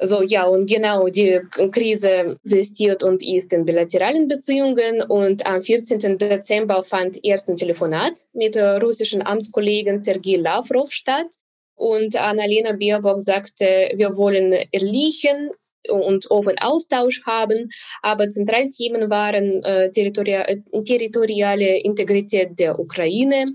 So, 0.03 0.23
ja, 0.23 0.45
und 0.45 0.67
genau, 0.67 1.09
die 1.09 1.41
Krise 1.71 2.35
existiert 2.43 3.03
und 3.03 3.21
ist 3.21 3.53
in 3.53 3.65
bilateralen 3.65 4.27
Beziehungen. 4.27 5.03
Und 5.03 5.45
am 5.45 5.61
14. 5.61 6.17
Dezember 6.17 6.83
fand 6.83 7.23
erst 7.23 7.47
ein 7.49 7.55
Telefonat 7.55 8.25
mit 8.33 8.55
der 8.55 8.81
russischen 8.81 9.23
Amtskollegen 9.23 10.01
Sergei 10.01 10.37
Lavrov 10.37 10.91
statt. 10.91 11.27
Und 11.75 12.15
Annalena 12.15 12.73
Baerbock 12.73 13.21
sagte, 13.21 13.91
wir 13.95 14.17
wollen 14.17 14.53
erlichen 14.71 15.51
und 15.89 16.29
offenen 16.31 16.59
Austausch 16.59 17.21
haben. 17.23 17.69
Aber 18.01 18.29
Zentralthemen 18.29 19.09
waren 19.09 19.63
äh, 19.63 19.91
territoria 19.91 20.45
territoriale 20.83 21.77
Integrität 21.79 22.57
der 22.59 22.79
Ukraine, 22.79 23.45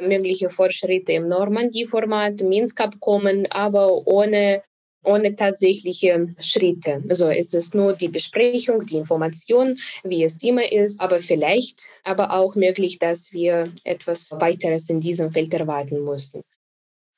mögliche 0.00 0.50
Fortschritte 0.50 1.12
im 1.12 1.28
Normandie-Format, 1.28 2.42
Minsk-Abkommen, 2.42 3.46
aber 3.50 4.06
ohne 4.06 4.62
ohne 5.06 5.34
tatsächliche 5.36 6.34
Schritte. 6.38 7.02
Also 7.08 7.30
es 7.30 7.54
ist 7.54 7.74
nur 7.74 7.94
die 7.94 8.08
Besprechung, 8.08 8.84
die 8.84 8.96
Information, 8.96 9.76
wie 10.02 10.24
es 10.24 10.42
immer 10.42 10.70
ist, 10.70 11.00
aber 11.00 11.20
vielleicht, 11.20 11.86
aber 12.04 12.32
auch 12.32 12.54
möglich, 12.56 12.98
dass 12.98 13.32
wir 13.32 13.64
etwas 13.84 14.30
weiteres 14.32 14.90
in 14.90 15.00
diesem 15.00 15.30
Feld 15.30 15.54
erwarten 15.54 16.02
müssen. 16.04 16.42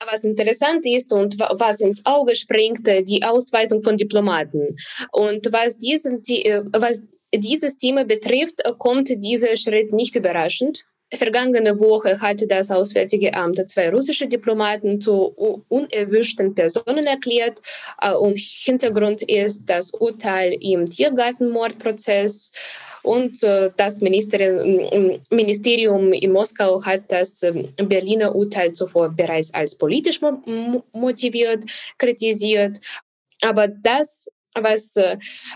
Was 0.05 0.25
interessant 0.25 0.87
ist 0.87 1.13
und 1.13 1.39
was 1.39 1.81
ins 1.81 2.07
Auge 2.07 2.37
springt, 2.37 2.87
die 2.87 3.25
Ausweisung 3.25 3.83
von 3.83 3.97
Diplomaten. 3.97 4.77
Und 5.11 5.51
was, 5.51 5.79
diesen, 5.79 6.23
was 6.73 7.05
dieses 7.35 7.79
Thema 7.79 8.05
betrifft, 8.05 8.63
kommt 8.79 9.09
dieser 9.09 9.57
Schritt 9.57 9.93
nicht 9.93 10.15
überraschend. 10.15 10.85
Vergangene 11.15 11.81
Woche 11.81 12.21
hatte 12.21 12.47
das 12.47 12.71
Auswärtige 12.71 13.33
Amt 13.33 13.67
zwei 13.69 13.89
russische 13.89 14.27
Diplomaten 14.27 15.01
zu 15.01 15.35
unerwünschten 15.69 16.55
Personen 16.55 17.07
erklärt. 17.07 17.63
Äh, 18.01 18.13
und 18.13 18.39
Hintergrund 18.39 19.23
ist 19.23 19.65
das 19.67 19.93
Urteil 19.93 20.57
im 20.61 20.89
Tiergartenmordprozess. 20.89 22.53
Und 23.03 23.43
äh, 23.43 23.71
das 23.77 24.03
Ministerium 24.03 26.13
in 26.13 26.33
Moskau 26.33 26.85
hat 26.85 27.05
das 27.09 27.43
ähm, 27.43 27.73
Berliner 27.77 28.35
Urteil 28.35 28.73
zuvor 28.73 29.09
bereits 29.09 29.53
als 29.55 29.77
politisch 29.77 30.21
motiviert 30.93 31.65
kritisiert. 31.97 32.79
Aber 33.41 33.69
das 33.69 34.29
was 34.55 34.95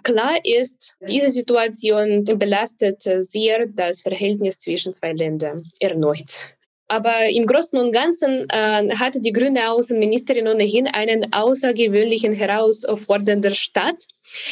klar 0.03 0.39
ist, 0.45 0.95
diese 1.09 1.33
Situation 1.33 2.25
belastet 2.25 3.03
sehr 3.03 3.67
das 3.67 4.01
Verhältnis 4.01 4.61
zwischen 4.61 4.93
zwei 4.93 5.13
Ländern 5.13 5.65
erneut. 5.81 6.39
Aber 6.93 7.27
im 7.31 7.47
Großen 7.47 7.79
und 7.79 7.93
Ganzen 7.93 8.47
äh, 8.51 8.95
hatte 8.97 9.23
die 9.23 9.33
grüne 9.33 9.71
Außenministerin 9.71 10.47
ohnehin 10.47 10.87
einen 10.87 11.33
außergewöhnlichen 11.33 12.35
herausfordernden 12.35 13.55
Start 13.55 14.05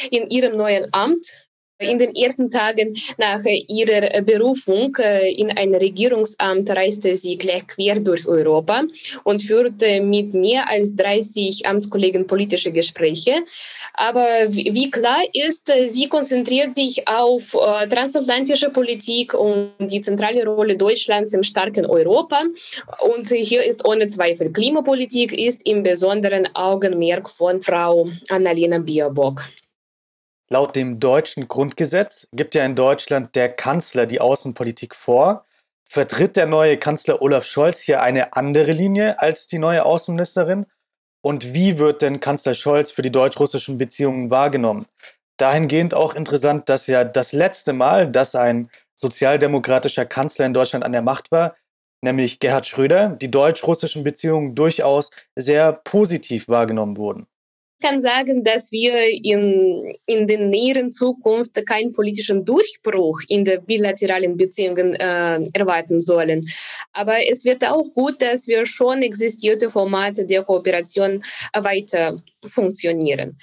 in 0.09 0.25
ihrem 0.27 0.57
neuen 0.57 0.87
Amt. 0.91 1.27
In 1.81 1.97
den 1.97 2.15
ersten 2.15 2.49
Tagen 2.49 2.95
nach 3.17 3.41
ihrer 3.67 4.21
Berufung 4.21 4.95
äh, 4.99 5.33
in 5.33 5.49
ein 5.49 5.73
Regierungsamt 5.73 6.69
reiste 6.69 7.15
sie 7.15 7.37
gleich 7.37 7.65
quer 7.67 7.99
durch 7.99 8.27
Europa 8.27 8.83
und 9.23 9.41
führte 9.41 10.01
mit 10.01 10.35
mehr 10.35 10.69
als 10.69 10.95
30 10.95 11.65
Amtskollegen 11.65 12.27
politische 12.27 12.71
Gespräche. 12.71 13.43
Aber 13.93 14.27
wie 14.49 14.91
klar 14.91 15.21
ist, 15.33 15.71
sie 15.87 16.07
konzentriert 16.07 16.71
sich 16.71 17.07
auf 17.07 17.55
äh, 17.55 17.87
transatlantische 17.87 18.69
Politik 18.69 19.33
und 19.33 19.71
die 19.79 20.01
zentrale 20.01 20.45
Rolle 20.45 20.75
Deutschlands 20.75 21.33
im 21.33 21.43
starken 21.43 21.85
Europa. 21.85 22.43
Und 23.01 23.29
hier 23.29 23.63
ist 23.63 23.85
ohne 23.85 24.05
Zweifel 24.07 24.51
Klimapolitik 24.51 25.33
ist 25.33 25.67
im 25.67 25.81
besonderen 25.81 26.47
Augenmerk 26.53 27.29
von 27.29 27.63
Frau 27.63 28.07
Annalena 28.29 28.77
Baerbock. 28.77 29.43
Laut 30.51 30.75
dem 30.75 30.99
deutschen 30.99 31.47
Grundgesetz 31.47 32.27
gibt 32.33 32.55
ja 32.55 32.65
in 32.65 32.75
Deutschland 32.75 33.37
der 33.37 33.47
Kanzler 33.47 34.05
die 34.05 34.19
Außenpolitik 34.19 34.95
vor. 34.95 35.45
Vertritt 35.87 36.35
der 36.35 36.45
neue 36.45 36.75
Kanzler 36.75 37.21
Olaf 37.21 37.45
Scholz 37.45 37.79
hier 37.79 38.01
eine 38.01 38.33
andere 38.33 38.73
Linie 38.73 39.21
als 39.21 39.47
die 39.47 39.59
neue 39.59 39.85
Außenministerin? 39.85 40.65
Und 41.23 41.53
wie 41.53 41.79
wird 41.79 42.01
denn 42.01 42.19
Kanzler 42.19 42.53
Scholz 42.53 42.91
für 42.91 43.01
die 43.01 43.13
deutsch-russischen 43.13 43.77
Beziehungen 43.77 44.29
wahrgenommen? 44.29 44.87
Dahingehend 45.37 45.93
auch 45.93 46.15
interessant, 46.15 46.67
dass 46.67 46.85
ja 46.87 47.05
das 47.05 47.31
letzte 47.31 47.71
Mal, 47.71 48.11
dass 48.11 48.35
ein 48.35 48.69
sozialdemokratischer 48.93 50.05
Kanzler 50.05 50.47
in 50.47 50.53
Deutschland 50.53 50.83
an 50.83 50.91
der 50.91 51.01
Macht 51.01 51.31
war, 51.31 51.55
nämlich 52.01 52.39
Gerhard 52.39 52.67
Schröder, 52.67 53.07
die 53.07 53.31
deutsch-russischen 53.31 54.03
Beziehungen 54.03 54.53
durchaus 54.53 55.11
sehr 55.33 55.71
positiv 55.71 56.49
wahrgenommen 56.49 56.97
wurden 56.97 57.30
kann 57.81 57.99
sagen, 57.99 58.43
dass 58.43 58.71
wir 58.71 58.93
in, 59.23 59.93
in 60.05 60.27
der 60.27 60.39
näheren 60.39 60.91
Zukunft 60.91 61.55
keinen 61.65 61.91
politischen 61.91 62.45
Durchbruch 62.45 63.19
in 63.27 63.43
den 63.43 63.65
bilateralen 63.65 64.37
Beziehungen 64.37 64.93
äh, 64.95 65.49
erwarten 65.53 65.99
sollen. 65.99 66.45
Aber 66.93 67.17
es 67.29 67.43
wird 67.43 67.65
auch 67.65 67.93
gut, 67.93 68.21
dass 68.21 68.47
wir 68.47 68.65
schon 68.65 69.01
existierte 69.01 69.69
Formate 69.69 70.25
der 70.25 70.43
Kooperation 70.43 71.23
weiter 71.53 72.21
funktionieren. 72.47 73.37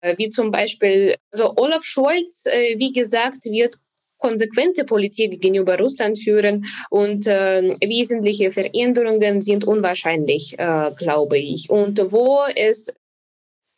Äh, 0.00 0.16
wie 0.18 0.30
zum 0.30 0.50
Beispiel, 0.50 1.16
also 1.32 1.54
Olaf 1.56 1.84
Scholz, 1.84 2.46
äh, 2.46 2.78
wie 2.78 2.92
gesagt, 2.92 3.44
wird 3.46 3.76
konsequente 4.18 4.84
Politik 4.84 5.40
gegenüber 5.40 5.78
Russland 5.78 6.18
führen 6.18 6.64
und 6.90 7.26
äh, 7.26 7.74
wesentliche 7.80 8.50
Veränderungen 8.50 9.40
sind 9.40 9.64
unwahrscheinlich, 9.64 10.58
äh, 10.58 10.90
glaube 10.96 11.38
ich. 11.38 11.70
Und 11.70 12.00
wo 12.12 12.40
es 12.54 12.92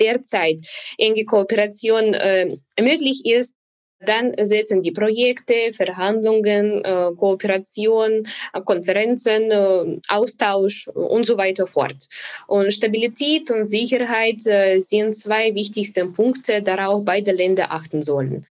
derzeit 0.00 0.61
enge 0.99 1.25
Kooperation 1.25 2.14
äh, 2.14 2.57
möglich 2.80 3.23
ist, 3.25 3.54
dann 4.00 4.33
setzen 4.40 4.80
die 4.80 4.92
Projekte, 4.92 5.73
Verhandlungen, 5.75 6.83
äh, 6.85 7.11
Kooperation, 7.16 8.26
Konferenzen, 8.64 9.50
äh, 9.50 10.00
Austausch 10.09 10.88
und 10.88 11.26
so 11.26 11.37
weiter 11.37 11.66
fort. 11.66 12.09
Und 12.47 12.73
Stabilität 12.73 13.50
und 13.50 13.66
Sicherheit 13.66 14.47
äh, 14.47 14.78
sind 14.78 15.14
zwei 15.14 15.54
wichtigste 15.54 16.07
Punkte, 16.07 16.62
darauf 16.62 17.04
beide 17.04 17.33
Länder 17.33 17.73
achten 17.73 18.02
sollen. 18.02 18.47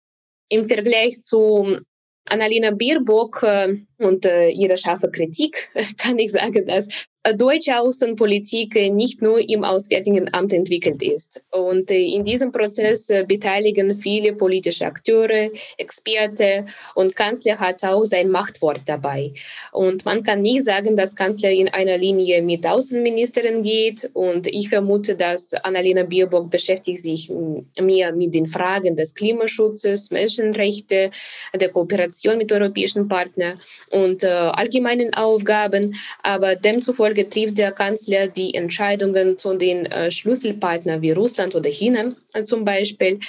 Im 0.48 0.64
Vergleich 0.64 1.22
zu 1.22 1.78
Annalena 2.26 2.70
Baerbock 2.70 3.42
äh, 3.42 3.76
und 3.98 4.24
äh, 4.24 4.48
ihre 4.48 4.78
scharfe 4.78 5.10
Kritik 5.10 5.70
kann 5.98 6.18
ich 6.18 6.32
sagen, 6.32 6.66
dass 6.66 6.88
deutsche 7.32 7.78
Außenpolitik 7.78 8.74
nicht 8.92 9.22
nur 9.22 9.38
im 9.48 9.64
Auswärtigen 9.64 10.32
Amt 10.34 10.52
entwickelt 10.52 11.02
ist. 11.02 11.42
Und 11.50 11.90
äh, 11.90 11.98
in 11.98 12.22
diesem 12.24 12.52
Prozess 12.52 13.08
äh, 13.08 13.24
beteiligen 13.26 13.94
viele 13.96 14.34
politische 14.34 14.84
Akteure, 14.84 15.50
Experten 15.78 16.66
und 16.94 17.16
Kanzler 17.16 17.58
hat 17.58 17.82
auch 17.84 18.04
sein 18.04 18.28
Machtwort 18.28 18.82
dabei. 18.86 19.32
Und 19.72 20.04
man 20.04 20.22
kann 20.22 20.42
nicht 20.42 20.64
sagen, 20.64 20.96
dass 20.96 21.16
Kanzler 21.16 21.50
in 21.50 21.68
einer 21.68 21.96
Linie 21.96 22.42
mit 22.42 22.66
Außenministerin 22.66 23.62
geht. 23.62 24.10
Und 24.12 24.46
ich 24.46 24.68
vermute, 24.68 25.14
dass 25.14 25.54
Annalena 25.54 26.02
Baerbock 26.02 26.50
beschäftigt 26.50 27.02
sich 27.02 27.32
mehr 27.80 28.12
mit 28.12 28.34
den 28.34 28.48
Fragen 28.48 28.96
des 28.96 29.14
Klimaschutzes, 29.14 30.10
Menschenrechte, 30.10 31.10
der 31.54 31.68
Kooperation 31.70 32.36
mit 32.36 32.52
europäischen 32.52 33.08
Partnern 33.08 33.58
und 33.90 34.22
äh, 34.24 34.28
allgemeinen 34.28 35.14
Aufgaben. 35.14 35.94
Aber 36.22 36.56
demzufolge 36.56 37.13
Folge 37.14 37.28
trifft 37.28 37.58
der 37.58 37.70
Kanzler 37.70 38.26
die 38.26 38.54
Entscheidungen 38.54 39.38
zu 39.38 39.54
den 39.54 39.86
äh, 39.86 40.10
Schlüsselpartnern 40.10 41.00
wie 41.00 41.12
Russland 41.12 41.54
oder 41.54 41.70
China 41.70 42.12
äh, 42.32 42.42
zum 42.42 42.64
Beispiel. 42.64 43.20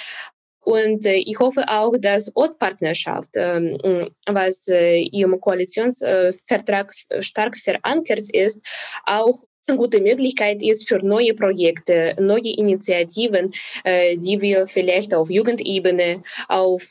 Und 0.64 1.06
äh, 1.06 1.14
ich 1.14 1.38
hoffe 1.38 1.64
auch, 1.68 1.94
dass 1.96 2.34
Ostpartnerschaft, 2.34 3.30
ähm, 3.36 3.78
was 4.26 4.66
im 4.66 5.40
Koalitionsvertrag 5.40 6.92
stark 7.20 7.56
verankert 7.58 8.28
ist, 8.32 8.60
auch 9.04 9.44
eine 9.68 9.78
gute 9.78 10.00
Möglichkeit 10.00 10.62
ist 10.62 10.88
für 10.88 10.98
neue 10.98 11.34
Projekte, 11.34 12.16
neue 12.18 12.56
Initiativen, 12.56 13.52
die 13.84 14.40
wir 14.40 14.68
vielleicht 14.68 15.12
auf 15.12 15.28
Jugendebene, 15.28 16.22
auf 16.48 16.88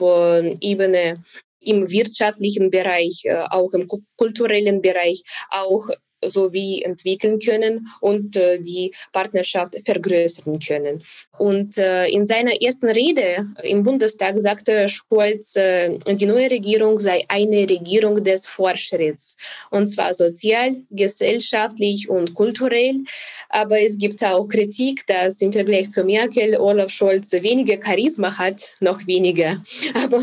Ebene 0.59 1.23
im 1.61 1.89
wirtschaftlichen 1.89 2.69
Bereich, 2.69 3.23
auch 3.49 3.71
im 3.71 3.87
kulturellen 4.17 4.81
Bereich, 4.81 5.23
auch 5.51 5.87
sowie 6.29 6.81
entwickeln 6.81 7.39
können 7.39 7.87
und 8.01 8.35
äh, 8.37 8.59
die 8.59 8.93
Partnerschaft 9.11 9.77
vergrößern 9.85 10.59
können. 10.59 11.03
Und 11.37 11.77
äh, 11.77 12.07
in 12.07 12.25
seiner 12.25 12.61
ersten 12.61 12.87
Rede 12.87 13.47
im 13.63 13.83
Bundestag 13.83 14.39
sagte 14.39 14.87
Scholz, 14.87 15.55
äh, 15.55 15.97
die 16.15 16.25
neue 16.25 16.49
Regierung 16.49 16.99
sei 16.99 17.25
eine 17.27 17.69
Regierung 17.69 18.23
des 18.23 18.47
Fortschritts, 18.47 19.35
und 19.71 19.87
zwar 19.87 20.13
sozial, 20.13 20.77
gesellschaftlich 20.89 22.09
und 22.09 22.33
kulturell. 22.33 23.03
Aber 23.49 23.79
es 23.81 23.97
gibt 23.97 24.23
auch 24.23 24.47
Kritik, 24.47 25.05
dass 25.07 25.41
im 25.41 25.51
Vergleich 25.51 25.89
zu 25.89 26.03
Merkel 26.03 26.57
Olaf 26.57 26.89
Scholz 26.89 27.31
weniger 27.33 27.77
Charisma 27.83 28.37
hat, 28.37 28.71
noch 28.79 29.05
weniger. 29.05 29.61
Aber 30.03 30.21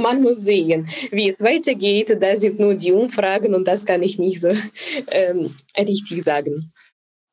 man 0.00 0.22
muss 0.22 0.38
sehen, 0.38 0.88
wie 1.10 1.28
es 1.28 1.42
weitergeht. 1.42 2.16
Da 2.20 2.36
sind 2.36 2.58
nur 2.58 2.74
die 2.74 2.92
Umfragen 2.92 3.54
und 3.54 3.66
das 3.66 3.84
kann 3.84 4.02
ich 4.02 4.18
nicht 4.18 4.40
so 4.40 4.48
ähm, 5.34 5.54
richtig 5.78 6.22
sagen. 6.22 6.72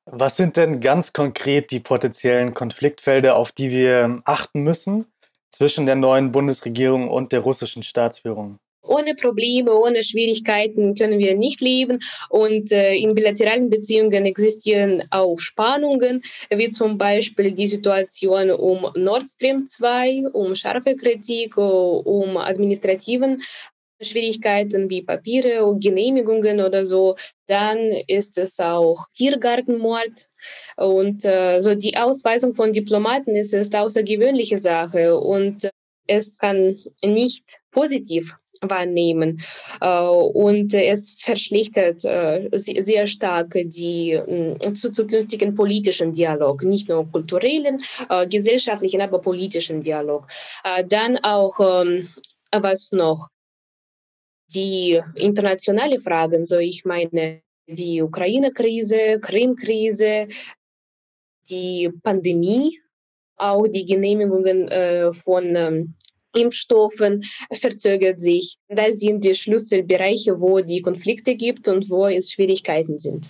Was 0.05 0.38
sind 0.38 0.58
denn 0.58 0.79
ganz 0.79 1.13
konkret 1.13 1.72
die 1.72 1.79
potenziellen 1.79 2.53
Konfliktfelder, 2.53 3.36
auf 3.36 3.51
die 3.51 3.70
wir 3.70 4.22
achten 4.25 4.62
müssen 4.62 5.05
zwischen 5.51 5.86
der 5.86 5.96
neuen 5.96 6.31
Bundesregierung 6.31 7.08
und 7.08 7.31
der 7.31 7.41
russischen 7.41 7.84
Staatsführung? 7.84 8.58
Ohne 8.84 9.13
Probleme, 9.13 9.74
ohne 9.74 10.03
Schwierigkeiten 10.03 10.96
können 10.96 11.20
wir 11.20 11.36
nicht 11.36 11.62
leben. 11.62 12.00
Und 12.29 12.72
äh, 12.72 12.96
in 12.96 13.13
bilateralen 13.13 13.70
Beziehungen 13.70 14.25
existieren 14.25 15.03
auch 15.12 15.38
Spannungen, 15.38 16.24
wie 16.50 16.70
zum 16.70 16.98
Beispiel 16.98 17.51
die 17.51 17.67
Situation 17.67 18.50
um 18.50 18.88
Nord 18.96 19.29
Stream 19.29 19.67
2, 19.67 20.29
um 20.34 20.55
scharfe 20.55 20.96
Kritik, 20.96 21.58
um 21.58 22.38
administrativen 22.38 23.43
Schwierigkeiten 24.01 24.89
wie 24.89 25.01
Papiere 25.01 25.65
und 25.65 25.84
Genehmigungen 25.84 26.62
oder 26.62 26.86
so. 26.86 27.15
Dann 27.48 27.77
ist 28.08 28.38
es 28.38 28.60
auch 28.60 29.05
Tiergartenmord. 29.13 30.27
Und 30.77 31.25
äh, 31.25 31.60
so 31.62 31.75
die 31.75 31.96
Ausweisung 31.98 32.55
von 32.55 32.74
Diplomaten 32.74 33.36
ist, 33.36 33.53
ist 33.53 33.75
außergewöhnliche 33.75 34.58
Sache 34.58 35.17
und 35.17 35.70
es 36.08 36.39
kann 36.39 36.77
nicht 37.03 37.60
positiv 37.72 38.36
wahrnehmen. 38.62 39.41
Äh, 39.79 40.03
und 40.03 40.74
es 40.74 41.15
verschlechtert 41.20 42.03
äh, 42.05 42.50
sehr 42.51 43.08
stark 43.08 43.51
die 43.53 44.20
zu 44.74 44.91
zukünftigen 44.91 45.55
politischen 45.55 46.12
Dialog, 46.12 46.63
nicht 46.63 46.89
nur 46.89 47.10
kulturellen, 47.12 47.81
äh, 48.10 48.27
gesellschaftlichen, 48.27 49.01
aber 49.01 49.20
politischen 49.20 49.81
Dialog. 49.81 50.27
Dann 50.88 51.17
auch, 51.24 51.84
ähm, 51.84 52.10
was 52.51 52.91
noch? 52.91 53.29
Die 54.53 55.01
internationale 55.15 56.00
Fragen, 56.00 56.46
so 56.46 56.58
ich 56.58 56.86
meine 56.86 57.41
die 57.67 58.01
Ukraine-Krise, 58.01 59.20
Krim-Krise, 59.22 60.27
die 61.50 61.89
Pandemie, 62.03 62.79
auch 63.38 63.67
die 63.67 63.86
Genehmigungen 63.86 65.13
von 65.13 65.96
Impfstoffen 66.34 67.24
verzögert 67.53 68.20
sich. 68.22 68.58
Das 68.70 69.00
sind 69.00 69.24
die 69.24 69.36
Schlüsselbereiche, 69.36 70.39
wo 70.39 70.62
die 70.62 70.81
Konflikte 70.81 71.36
gibt 71.36 71.67
und 71.67 71.89
wo 71.89 72.08
es 72.08 72.31
Schwierigkeiten 72.31 73.00
sind. 73.00 73.29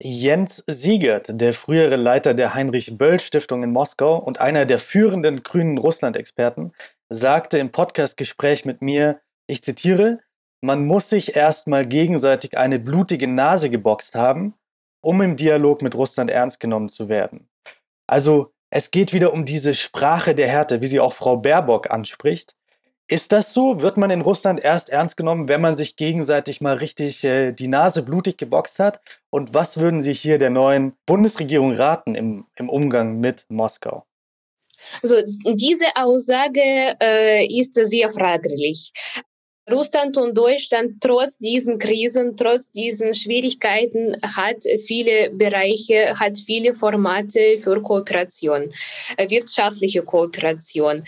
Jens 0.00 0.62
Siegert, 0.68 1.40
der 1.40 1.52
frühere 1.52 1.96
Leiter 1.96 2.32
der 2.32 2.54
Heinrich-Böll-Stiftung 2.54 3.64
in 3.64 3.72
Moskau 3.72 4.16
und 4.18 4.40
einer 4.40 4.64
der 4.64 4.78
führenden 4.78 5.42
grünen 5.42 5.78
Russland-Experten, 5.78 6.72
sagte 7.08 7.58
im 7.58 7.70
Podcast-Gespräch 7.70 8.64
mit 8.64 8.80
mir, 8.80 9.20
ich 9.48 9.62
zitiere, 9.62 10.20
man 10.60 10.86
muss 10.86 11.08
sich 11.10 11.36
erstmal 11.36 11.86
gegenseitig 11.86 12.56
eine 12.56 12.78
blutige 12.78 13.28
Nase 13.28 13.70
geboxt 13.70 14.14
haben, 14.14 14.54
um 15.00 15.20
im 15.22 15.36
Dialog 15.36 15.82
mit 15.82 15.94
Russland 15.94 16.30
ernst 16.30 16.60
genommen 16.60 16.88
zu 16.88 17.08
werden. 17.08 17.48
Also 18.06 18.52
es 18.70 18.90
geht 18.90 19.12
wieder 19.12 19.32
um 19.32 19.44
diese 19.44 19.74
Sprache 19.74 20.34
der 20.34 20.48
Härte, 20.48 20.82
wie 20.82 20.86
sie 20.86 21.00
auch 21.00 21.12
Frau 21.12 21.36
Baerbock 21.36 21.90
anspricht. 21.90 22.54
Ist 23.10 23.32
das 23.32 23.54
so? 23.54 23.80
Wird 23.80 23.96
man 23.96 24.10
in 24.10 24.20
Russland 24.20 24.62
erst 24.62 24.90
ernst 24.90 25.16
genommen, 25.16 25.48
wenn 25.48 25.62
man 25.62 25.74
sich 25.74 25.96
gegenseitig 25.96 26.60
mal 26.60 26.76
richtig 26.76 27.24
äh, 27.24 27.52
die 27.52 27.68
Nase 27.68 28.02
blutig 28.02 28.36
geboxt 28.36 28.78
hat? 28.78 29.00
Und 29.30 29.54
was 29.54 29.78
würden 29.78 30.02
Sie 30.02 30.12
hier 30.12 30.36
der 30.36 30.50
neuen 30.50 30.92
Bundesregierung 31.06 31.72
raten 31.72 32.14
im, 32.14 32.46
im 32.56 32.68
Umgang 32.68 33.18
mit 33.18 33.46
Moskau? 33.48 34.04
Also 35.02 35.16
diese 35.44 35.86
Aussage 35.96 36.96
äh, 37.00 37.46
ist 37.46 37.74
sehr 37.74 38.12
fraglich. 38.12 38.92
Russland 39.70 40.16
und 40.16 40.36
Deutschland 40.36 40.94
trotz 41.00 41.38
diesen 41.38 41.78
Krisen, 41.78 42.36
trotz 42.36 42.72
diesen 42.72 43.14
Schwierigkeiten 43.14 44.16
hat 44.22 44.62
viele 44.86 45.30
Bereiche, 45.30 46.18
hat 46.18 46.38
viele 46.38 46.74
Formate 46.74 47.58
für 47.58 47.82
Kooperation, 47.82 48.72
äh, 49.16 49.28
wirtschaftliche 49.28 50.02
Kooperation. 50.02 51.04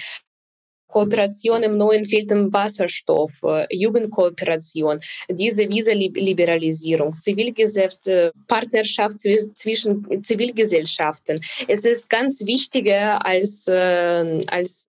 Kooperation 0.89 1.63
im 1.63 1.77
neuen 1.77 2.05
Feld 2.05 2.33
im 2.33 2.53
Wasserstoff, 2.53 3.41
äh, 3.45 3.65
Jugendkooperation, 3.71 5.01
diese 5.31 5.69
Visa-Liberalisierung, 5.69 7.17
Zivilgesellschaft, 7.21 8.09
äh, 8.09 8.33
Partnerschaft 8.49 9.21
zwischen 9.21 10.25
Zivilgesellschaften. 10.25 11.41
Es 11.69 11.85
ist 11.85 12.11
ganz 12.11 12.45
wichtiger 12.45 13.25
als, 13.25 13.69
als 13.69 14.90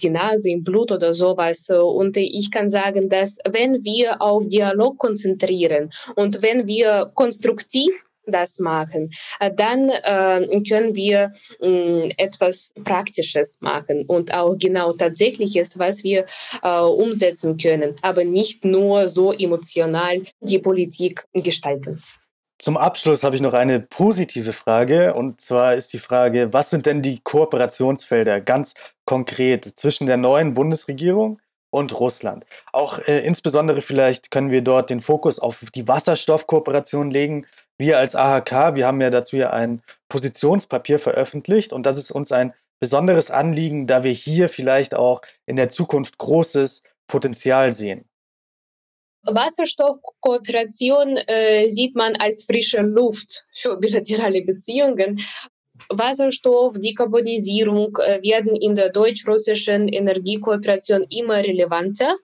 die 0.00 0.10
Nase 0.10 0.50
im 0.50 0.64
Blut 0.64 0.92
oder 0.92 1.12
sowas. 1.12 1.68
Und 1.68 2.16
ich 2.16 2.50
kann 2.50 2.68
sagen, 2.68 3.08
dass 3.08 3.38
wenn 3.48 3.84
wir 3.84 4.20
auf 4.22 4.46
Dialog 4.46 4.98
konzentrieren 4.98 5.90
und 6.16 6.42
wenn 6.42 6.66
wir 6.66 7.10
konstruktiv 7.14 7.92
das 8.26 8.58
machen, 8.58 9.10
dann 9.56 9.88
äh, 9.88 10.62
können 10.68 10.94
wir 10.94 11.32
äh, 11.60 12.08
etwas 12.16 12.72
Praktisches 12.84 13.58
machen 13.60 14.04
und 14.06 14.32
auch 14.32 14.56
genau 14.56 14.92
Tatsächliches, 14.92 15.78
was 15.78 16.04
wir 16.04 16.26
äh, 16.62 16.80
umsetzen 16.80 17.56
können, 17.56 17.96
aber 18.02 18.24
nicht 18.24 18.64
nur 18.64 19.08
so 19.08 19.32
emotional 19.32 20.22
die 20.40 20.58
Politik 20.58 21.24
gestalten. 21.32 22.00
Zum 22.62 22.76
Abschluss 22.76 23.24
habe 23.24 23.34
ich 23.34 23.42
noch 23.42 23.54
eine 23.54 23.80
positive 23.80 24.52
Frage. 24.52 25.14
Und 25.14 25.40
zwar 25.40 25.74
ist 25.74 25.92
die 25.92 25.98
Frage, 25.98 26.52
was 26.52 26.70
sind 26.70 26.86
denn 26.86 27.02
die 27.02 27.18
Kooperationsfelder 27.18 28.40
ganz 28.40 28.74
konkret 29.04 29.64
zwischen 29.64 30.06
der 30.06 30.16
neuen 30.16 30.54
Bundesregierung 30.54 31.40
und 31.70 31.98
Russland? 31.98 32.46
Auch 32.72 33.00
äh, 33.00 33.26
insbesondere 33.26 33.80
vielleicht 33.80 34.30
können 34.30 34.52
wir 34.52 34.62
dort 34.62 34.90
den 34.90 35.00
Fokus 35.00 35.40
auf 35.40 35.64
die 35.74 35.88
Wasserstoffkooperation 35.88 37.10
legen. 37.10 37.46
Wir 37.78 37.98
als 37.98 38.14
AHK, 38.14 38.76
wir 38.76 38.86
haben 38.86 39.00
ja 39.00 39.10
dazu 39.10 39.34
ja 39.34 39.50
ein 39.50 39.82
Positionspapier 40.08 41.00
veröffentlicht 41.00 41.72
und 41.72 41.84
das 41.84 41.98
ist 41.98 42.12
uns 42.12 42.30
ein 42.30 42.54
besonderes 42.78 43.32
Anliegen, 43.32 43.88
da 43.88 44.04
wir 44.04 44.12
hier 44.12 44.48
vielleicht 44.48 44.94
auch 44.94 45.20
in 45.46 45.56
der 45.56 45.68
Zukunft 45.68 46.16
großes 46.16 46.84
Potenzial 47.08 47.72
sehen. 47.72 48.04
Wasserstoffkooperation 49.24 51.16
äh, 51.26 51.68
sieht 51.68 51.94
man 51.94 52.14
als 52.16 52.44
frische 52.44 52.80
Luft 52.80 53.44
für 53.54 53.76
bilaterale 53.76 54.42
Beziehungen. 54.42 55.20
Wasserstoff, 55.88 56.78
Dekarbonisierung 56.78 57.96
äh, 57.98 58.22
werden 58.22 58.56
in 58.56 58.74
der 58.74 58.90
deutsch-russischen 58.90 59.88
Energiekooperation 59.88 61.04
immer 61.10 61.38
relevanter 61.38 62.16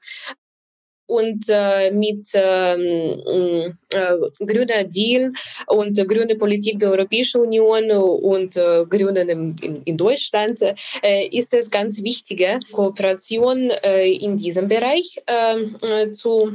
und 1.08 1.46
äh, 1.48 1.90
mit 1.90 2.28
ähm, 2.34 3.76
äh, 3.92 4.44
grüner 4.44 4.84
Deal 4.84 5.32
und 5.66 5.96
grüne 6.06 6.36
Politik 6.36 6.78
der 6.78 6.90
Europäischen 6.90 7.40
Union 7.40 7.90
und 7.90 8.56
äh, 8.56 8.84
Grünen 8.84 9.28
in, 9.28 9.56
in, 9.62 9.82
in 9.84 9.96
Deutschland 9.96 10.60
äh, 11.02 11.26
ist 11.28 11.54
es 11.54 11.70
ganz 11.70 12.02
wichtige 12.02 12.60
Kooperation 12.72 13.70
äh, 13.82 14.12
in 14.12 14.36
diesem 14.36 14.68
Bereich 14.68 15.18
ähm, 15.26 15.76
äh, 15.82 16.10
zu, 16.10 16.52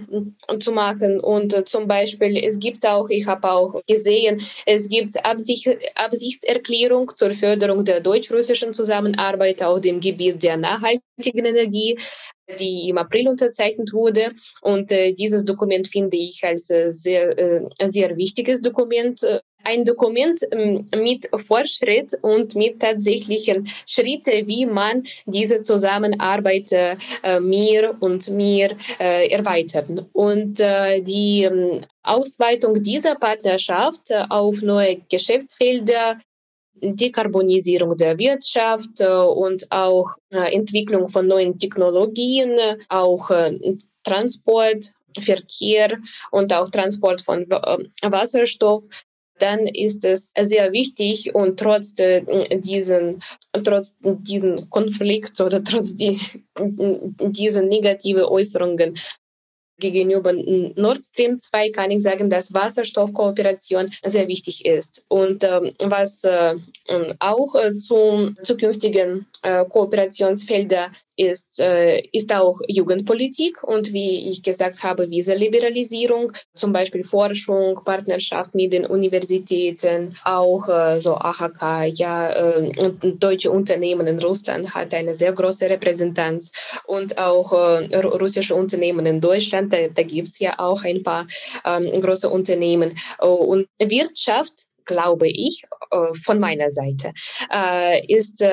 zu 0.60 0.72
machen. 0.72 1.20
Und 1.20 1.68
zum 1.68 1.88
Beispiel 1.88 2.38
es 2.38 2.60
gibt 2.60 2.86
auch 2.86 3.10
ich 3.10 3.26
habe 3.26 3.50
auch 3.50 3.82
gesehen 3.88 4.40
es 4.68 4.88
gibt 4.88 5.12
Absicht, 5.26 5.68
Absichtserklärung 5.96 7.10
zur 7.10 7.34
Förderung 7.34 7.84
der 7.84 8.02
deutsch-russischen 8.02 8.74
Zusammenarbeit 8.74 9.64
auf 9.64 9.82
dem 9.82 10.00
Gebiet 10.00 10.44
der 10.44 10.58
nachhaltigen 10.58 11.46
Energie 11.46 11.98
die 12.60 12.90
im 12.90 12.98
April 12.98 13.30
unterzeichnet 13.30 13.94
wurde. 13.94 14.30
Und 14.62 14.92
äh, 14.92 15.14
dieses 15.14 15.46
Dokument 15.46 15.88
finde 15.88 16.18
ich 16.18 16.44
als 16.44 16.70
äh, 16.70 16.92
sehr, 16.92 17.38
äh, 17.38 17.62
sehr 17.88 18.16
wichtiges 18.18 18.62
Dokument. 18.62 19.22
Ein 19.66 19.86
Dokument 19.86 20.42
ähm, 20.52 20.86
mit 20.96 21.30
Fortschritt 21.38 22.18
und 22.22 22.54
mit 22.56 22.82
tatsächlichen 22.82 23.66
Schritten, 23.88 24.46
wie 24.46 24.66
man 24.66 25.04
diese 25.26 25.62
Zusammenarbeit 25.62 26.72
äh, 26.74 27.40
mehr 27.40 27.96
und 28.02 28.30
mehr 28.30 28.72
äh, 29.00 29.30
erweitern. 29.30 30.06
Und 30.12 30.60
äh, 30.60 31.02
die 31.02 31.44
ähm, 31.44 31.82
Ausweitung 32.04 32.84
dieser 32.84 33.16
Partnerschaft 33.16 34.14
auf 34.30 34.62
neue 34.62 34.98
Geschäftsfelder 35.10 36.20
Dekarbonisierung 36.76 37.96
der 37.98 38.18
Wirtschaft 38.18 39.00
äh, 39.00 39.08
und 39.08 39.72
auch 39.72 40.16
äh, 40.30 40.54
Entwicklung 40.54 41.10
von 41.10 41.28
neuen 41.28 41.58
Technologien, 41.58 42.58
auch 42.90 43.30
äh, 43.30 43.78
Transport, 44.04 44.94
Verkehr 45.20 45.98
und 46.32 46.52
auch 46.54 46.70
Transport 46.70 47.22
von 47.22 47.48
Wasserstoff, 48.02 48.84
dann 49.38 49.68
ist 49.68 50.04
es 50.06 50.32
sehr 50.40 50.72
wichtig 50.72 51.36
und 51.36 51.60
trotz 51.60 51.94
diesen, 51.94 53.22
trotz 53.64 53.96
diesen 54.02 54.70
Konflikt 54.72 55.40
oder 55.40 55.64
trotz 55.64 55.96
die, 55.96 56.20
diesen 56.58 57.68
negativen 57.68 58.24
Äußerungen 58.24 58.96
gegenüber 59.78 60.34
Nord 60.34 61.02
Stream 61.02 61.38
2 61.38 61.72
kann 61.72 61.92
ich 61.92 62.02
sagen, 62.02 62.30
dass 62.30 62.54
Wasserstoffkooperation 62.54 63.90
sehr 64.04 64.28
wichtig 64.28 64.66
ist. 64.66 65.06
Und 65.08 65.44
äh, 65.44 65.74
was 65.84 66.24
äh, 66.24 66.56
auch 67.20 67.56
äh, 67.56 67.76
zum 67.76 68.38
zukünftigen 68.44 69.26
äh, 69.42 69.66
Kooperationsfelder 69.66 70.92
ist, 71.16 71.60
äh, 71.60 72.02
ist 72.12 72.34
auch 72.34 72.60
Jugendpolitik 72.68 73.64
und 73.64 73.94
wie 73.94 74.30
ich 74.30 74.42
gesagt 74.42 74.82
habe, 74.84 75.10
Visaliberalisierung, 75.10 76.32
zum 76.56 76.74
Beispiel 76.74 77.04
Forschung, 77.04 77.80
Partnerschaft 77.86 78.56
mit 78.56 78.74
den 78.74 78.86
Universitäten, 78.86 80.16
auch 80.24 80.68
äh, 80.68 81.00
so 81.00 81.16
AHK, 81.16 81.86
ja, 81.94 82.30
äh, 82.32 82.72
deutsche 83.20 83.52
Unternehmen 83.52 84.08
in 84.08 84.20
Russland 84.20 84.74
hat 84.74 84.94
eine 84.94 85.14
sehr 85.14 85.34
große 85.34 85.70
Repräsentanz 85.70 86.52
und 86.86 87.18
auch 87.18 87.54
äh, 87.54 87.96
russische 87.96 88.56
Unternehmen 88.56 89.06
in 89.06 89.22
Deutschland, 89.22 89.63
da, 89.70 89.88
da 89.88 90.04
gibt 90.04 90.30
es 90.30 90.40
ja 90.40 90.60
auch 90.60 90.84
ein 90.84 91.04
paar 91.04 91.28
ähm, 91.66 91.90
große 92.02 92.30
Unternehmen 92.30 92.96
und 93.20 93.68
Wirtschaft 93.80 94.68
glaube 94.86 95.30
ich, 95.30 95.64
äh, 95.92 96.14
von 96.26 96.42
meiner 96.42 96.70
Seite, 96.70 97.14
äh, 97.50 98.06
ist 98.14 98.46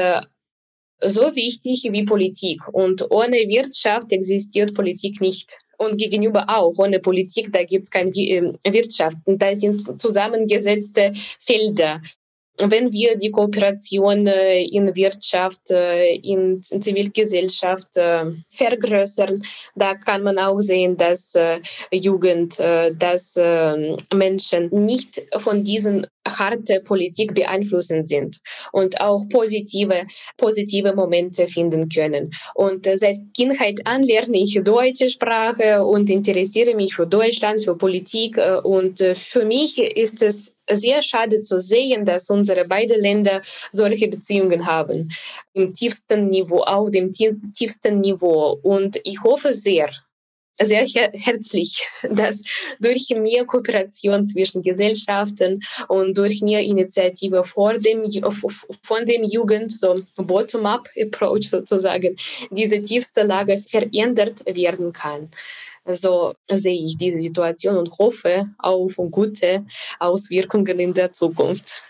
so 1.03 1.35
wichtig 1.35 1.89
wie 1.91 2.05
Politik. 2.05 2.61
Und 2.73 3.11
ohne 3.11 3.37
Wirtschaft 3.37 4.13
existiert 4.13 4.75
Politik 4.75 5.21
nicht. 5.21 5.59
Und 5.79 5.97
gegenüber 5.97 6.45
auch, 6.49 6.77
ohne 6.79 7.01
Politik, 7.01 7.53
da 7.53 7.65
gibt 7.65 7.85
es 7.85 7.91
keine 7.91 8.11
ähm, 8.15 8.57
Wirtschaft. 8.65 9.17
Da 9.25 9.55
sind 9.55 10.01
zusammengesetzte 10.01 11.13
Felder 11.41 12.03
wenn 12.67 12.93
wir 12.93 13.17
die 13.17 13.31
Kooperation 13.31 14.27
äh, 14.27 14.63
in 14.63 14.95
Wirtschaft, 14.95 15.71
äh, 15.71 16.15
in 16.17 16.63
Zivilgesellschaft 16.63 17.97
äh, 17.97 18.27
vergrößern, 18.51 19.43
da 19.75 19.95
kann 19.95 20.23
man 20.23 20.39
auch 20.39 20.61
sehen, 20.61 20.97
dass 20.97 21.35
Jugend, 21.93 22.59
dass 22.59 23.35
Menschen 24.13 24.69
nicht 24.71 25.23
von 25.39 25.63
diesen 25.63 26.07
harte 26.27 26.81
Politik 26.81 27.35
beeinflussen 27.35 28.05
sind 28.05 28.41
und 28.73 29.01
auch 29.01 29.25
positive, 29.29 30.07
positive 30.37 30.95
Momente 30.95 31.49
finden 31.49 31.89
können. 31.89 32.31
Und 32.55 32.87
seit 32.95 33.19
Kindheit 33.37 33.81
an 33.85 34.03
lerne 34.03 34.39
ich 34.39 34.61
deutsche 34.63 35.09
Sprache 35.09 35.85
und 35.85 36.11
interessiere 36.11 36.75
mich 36.75 36.95
für 36.95 37.07
Deutschland, 37.07 37.63
für 37.65 37.77
Politik. 37.77 38.39
Und 38.63 38.99
für 39.15 39.45
mich 39.45 39.79
ist 39.79 40.23
es 40.23 40.55
sehr 40.73 41.03
schade 41.03 41.41
zu 41.41 41.61
sehen, 41.61 42.05
dass 42.05 42.31
unsere 42.31 42.65
beiden 42.65 43.01
Länder 43.01 43.43
solche 43.73 44.09
Beziehungen 44.09 44.67
haben. 44.67 45.11
Im 45.53 45.73
tiefsten 45.73 46.29
Niveau, 46.29 46.61
auf 46.61 46.91
dem 46.91 47.13
tiefsten 47.13 48.01
Niveau. 48.01 48.59
Und 48.63 49.01
ich 49.05 49.23
hoffe 49.23 49.53
sehr, 49.55 49.91
sehr 50.63 50.87
her 50.87 51.11
herzlich, 51.15 51.87
dass 52.11 52.43
durch 52.79 53.09
mehr 53.17 53.45
Kooperation 53.45 54.27
zwischen 54.27 54.63
Gesellschaften 54.63 55.61
und 55.89 56.17
durch 56.17 56.41
mehr 56.43 56.61
Initiative 56.61 57.45
vor 57.45 57.75
dem, 57.75 58.11
von 58.83 59.05
dem 59.07 59.25
Jugend, 59.25 59.73
so 59.73 59.95
Bottom-up-Approach 60.17 61.49
sozusagen, 61.49 62.17
diese 62.51 62.83
tiefste 62.83 63.23
Lage 63.23 63.59
verändert 63.59 64.45
werden 64.47 64.93
kann. 64.93 65.31
So 65.87 66.35
sehe 66.49 66.85
ich 66.85 66.97
diese 66.97 67.19
Situation 67.21 67.77
und 67.77 67.91
hoffe 67.99 68.47
auf 68.59 68.97
gute 69.11 69.65
Auswirkungen 69.99 70.79
in 70.79 70.95
der 70.95 71.13
Zukunft. 71.13 71.83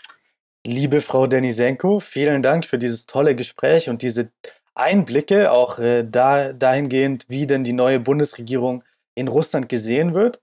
Liebe 0.65 1.01
Frau 1.01 1.25
Denisenko, 1.27 1.99
vielen 1.99 2.41
Dank 2.43 2.65
für 2.65 2.77
dieses 2.77 3.07
tolle 3.07 3.35
Gespräch 3.35 3.89
und 3.89 4.01
diese 4.01 4.31
Einblicke, 4.75 5.51
auch 5.51 5.79
äh, 5.79 6.05
da, 6.07 6.53
dahingehend, 6.53 7.25
wie 7.27 7.47
denn 7.47 7.63
die 7.63 7.73
neue 7.73 7.99
Bundesregierung 7.99 8.83
in 9.15 9.27
Russland 9.27 9.69
gesehen 9.69 10.13
wird. 10.13 10.39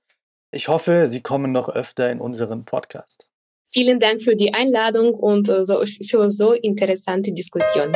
Ich 0.51 0.69
hoffe, 0.69 1.07
Sie 1.07 1.23
kommen 1.23 1.53
noch 1.53 1.69
öfter 1.69 2.11
in 2.11 2.21
unseren 2.21 2.65
Podcast. 2.65 3.27
Vielen 3.73 4.01
Dank 4.01 4.23
für 4.23 4.35
die 4.35 4.55
Einladung 4.55 5.15
und 5.15 5.49
äh, 5.49 5.65
so, 5.65 5.85
für 6.09 6.29
so 6.31 6.53
interessante 6.53 7.33
Diskussion. 7.33 7.93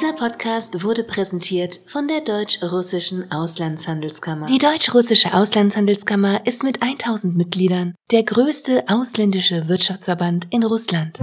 Dieser 0.00 0.14
Podcast 0.14 0.82
wurde 0.82 1.04
präsentiert 1.04 1.78
von 1.86 2.08
der 2.08 2.22
Deutsch-Russischen 2.22 3.30
Auslandshandelskammer. 3.30 4.46
Die 4.46 4.56
Deutsch-Russische 4.56 5.34
Auslandshandelskammer 5.34 6.46
ist 6.46 6.62
mit 6.62 6.82
1000 6.82 7.36
Mitgliedern 7.36 7.94
der 8.10 8.22
größte 8.22 8.84
ausländische 8.88 9.68
Wirtschaftsverband 9.68 10.46
in 10.48 10.62
Russland. 10.64 11.18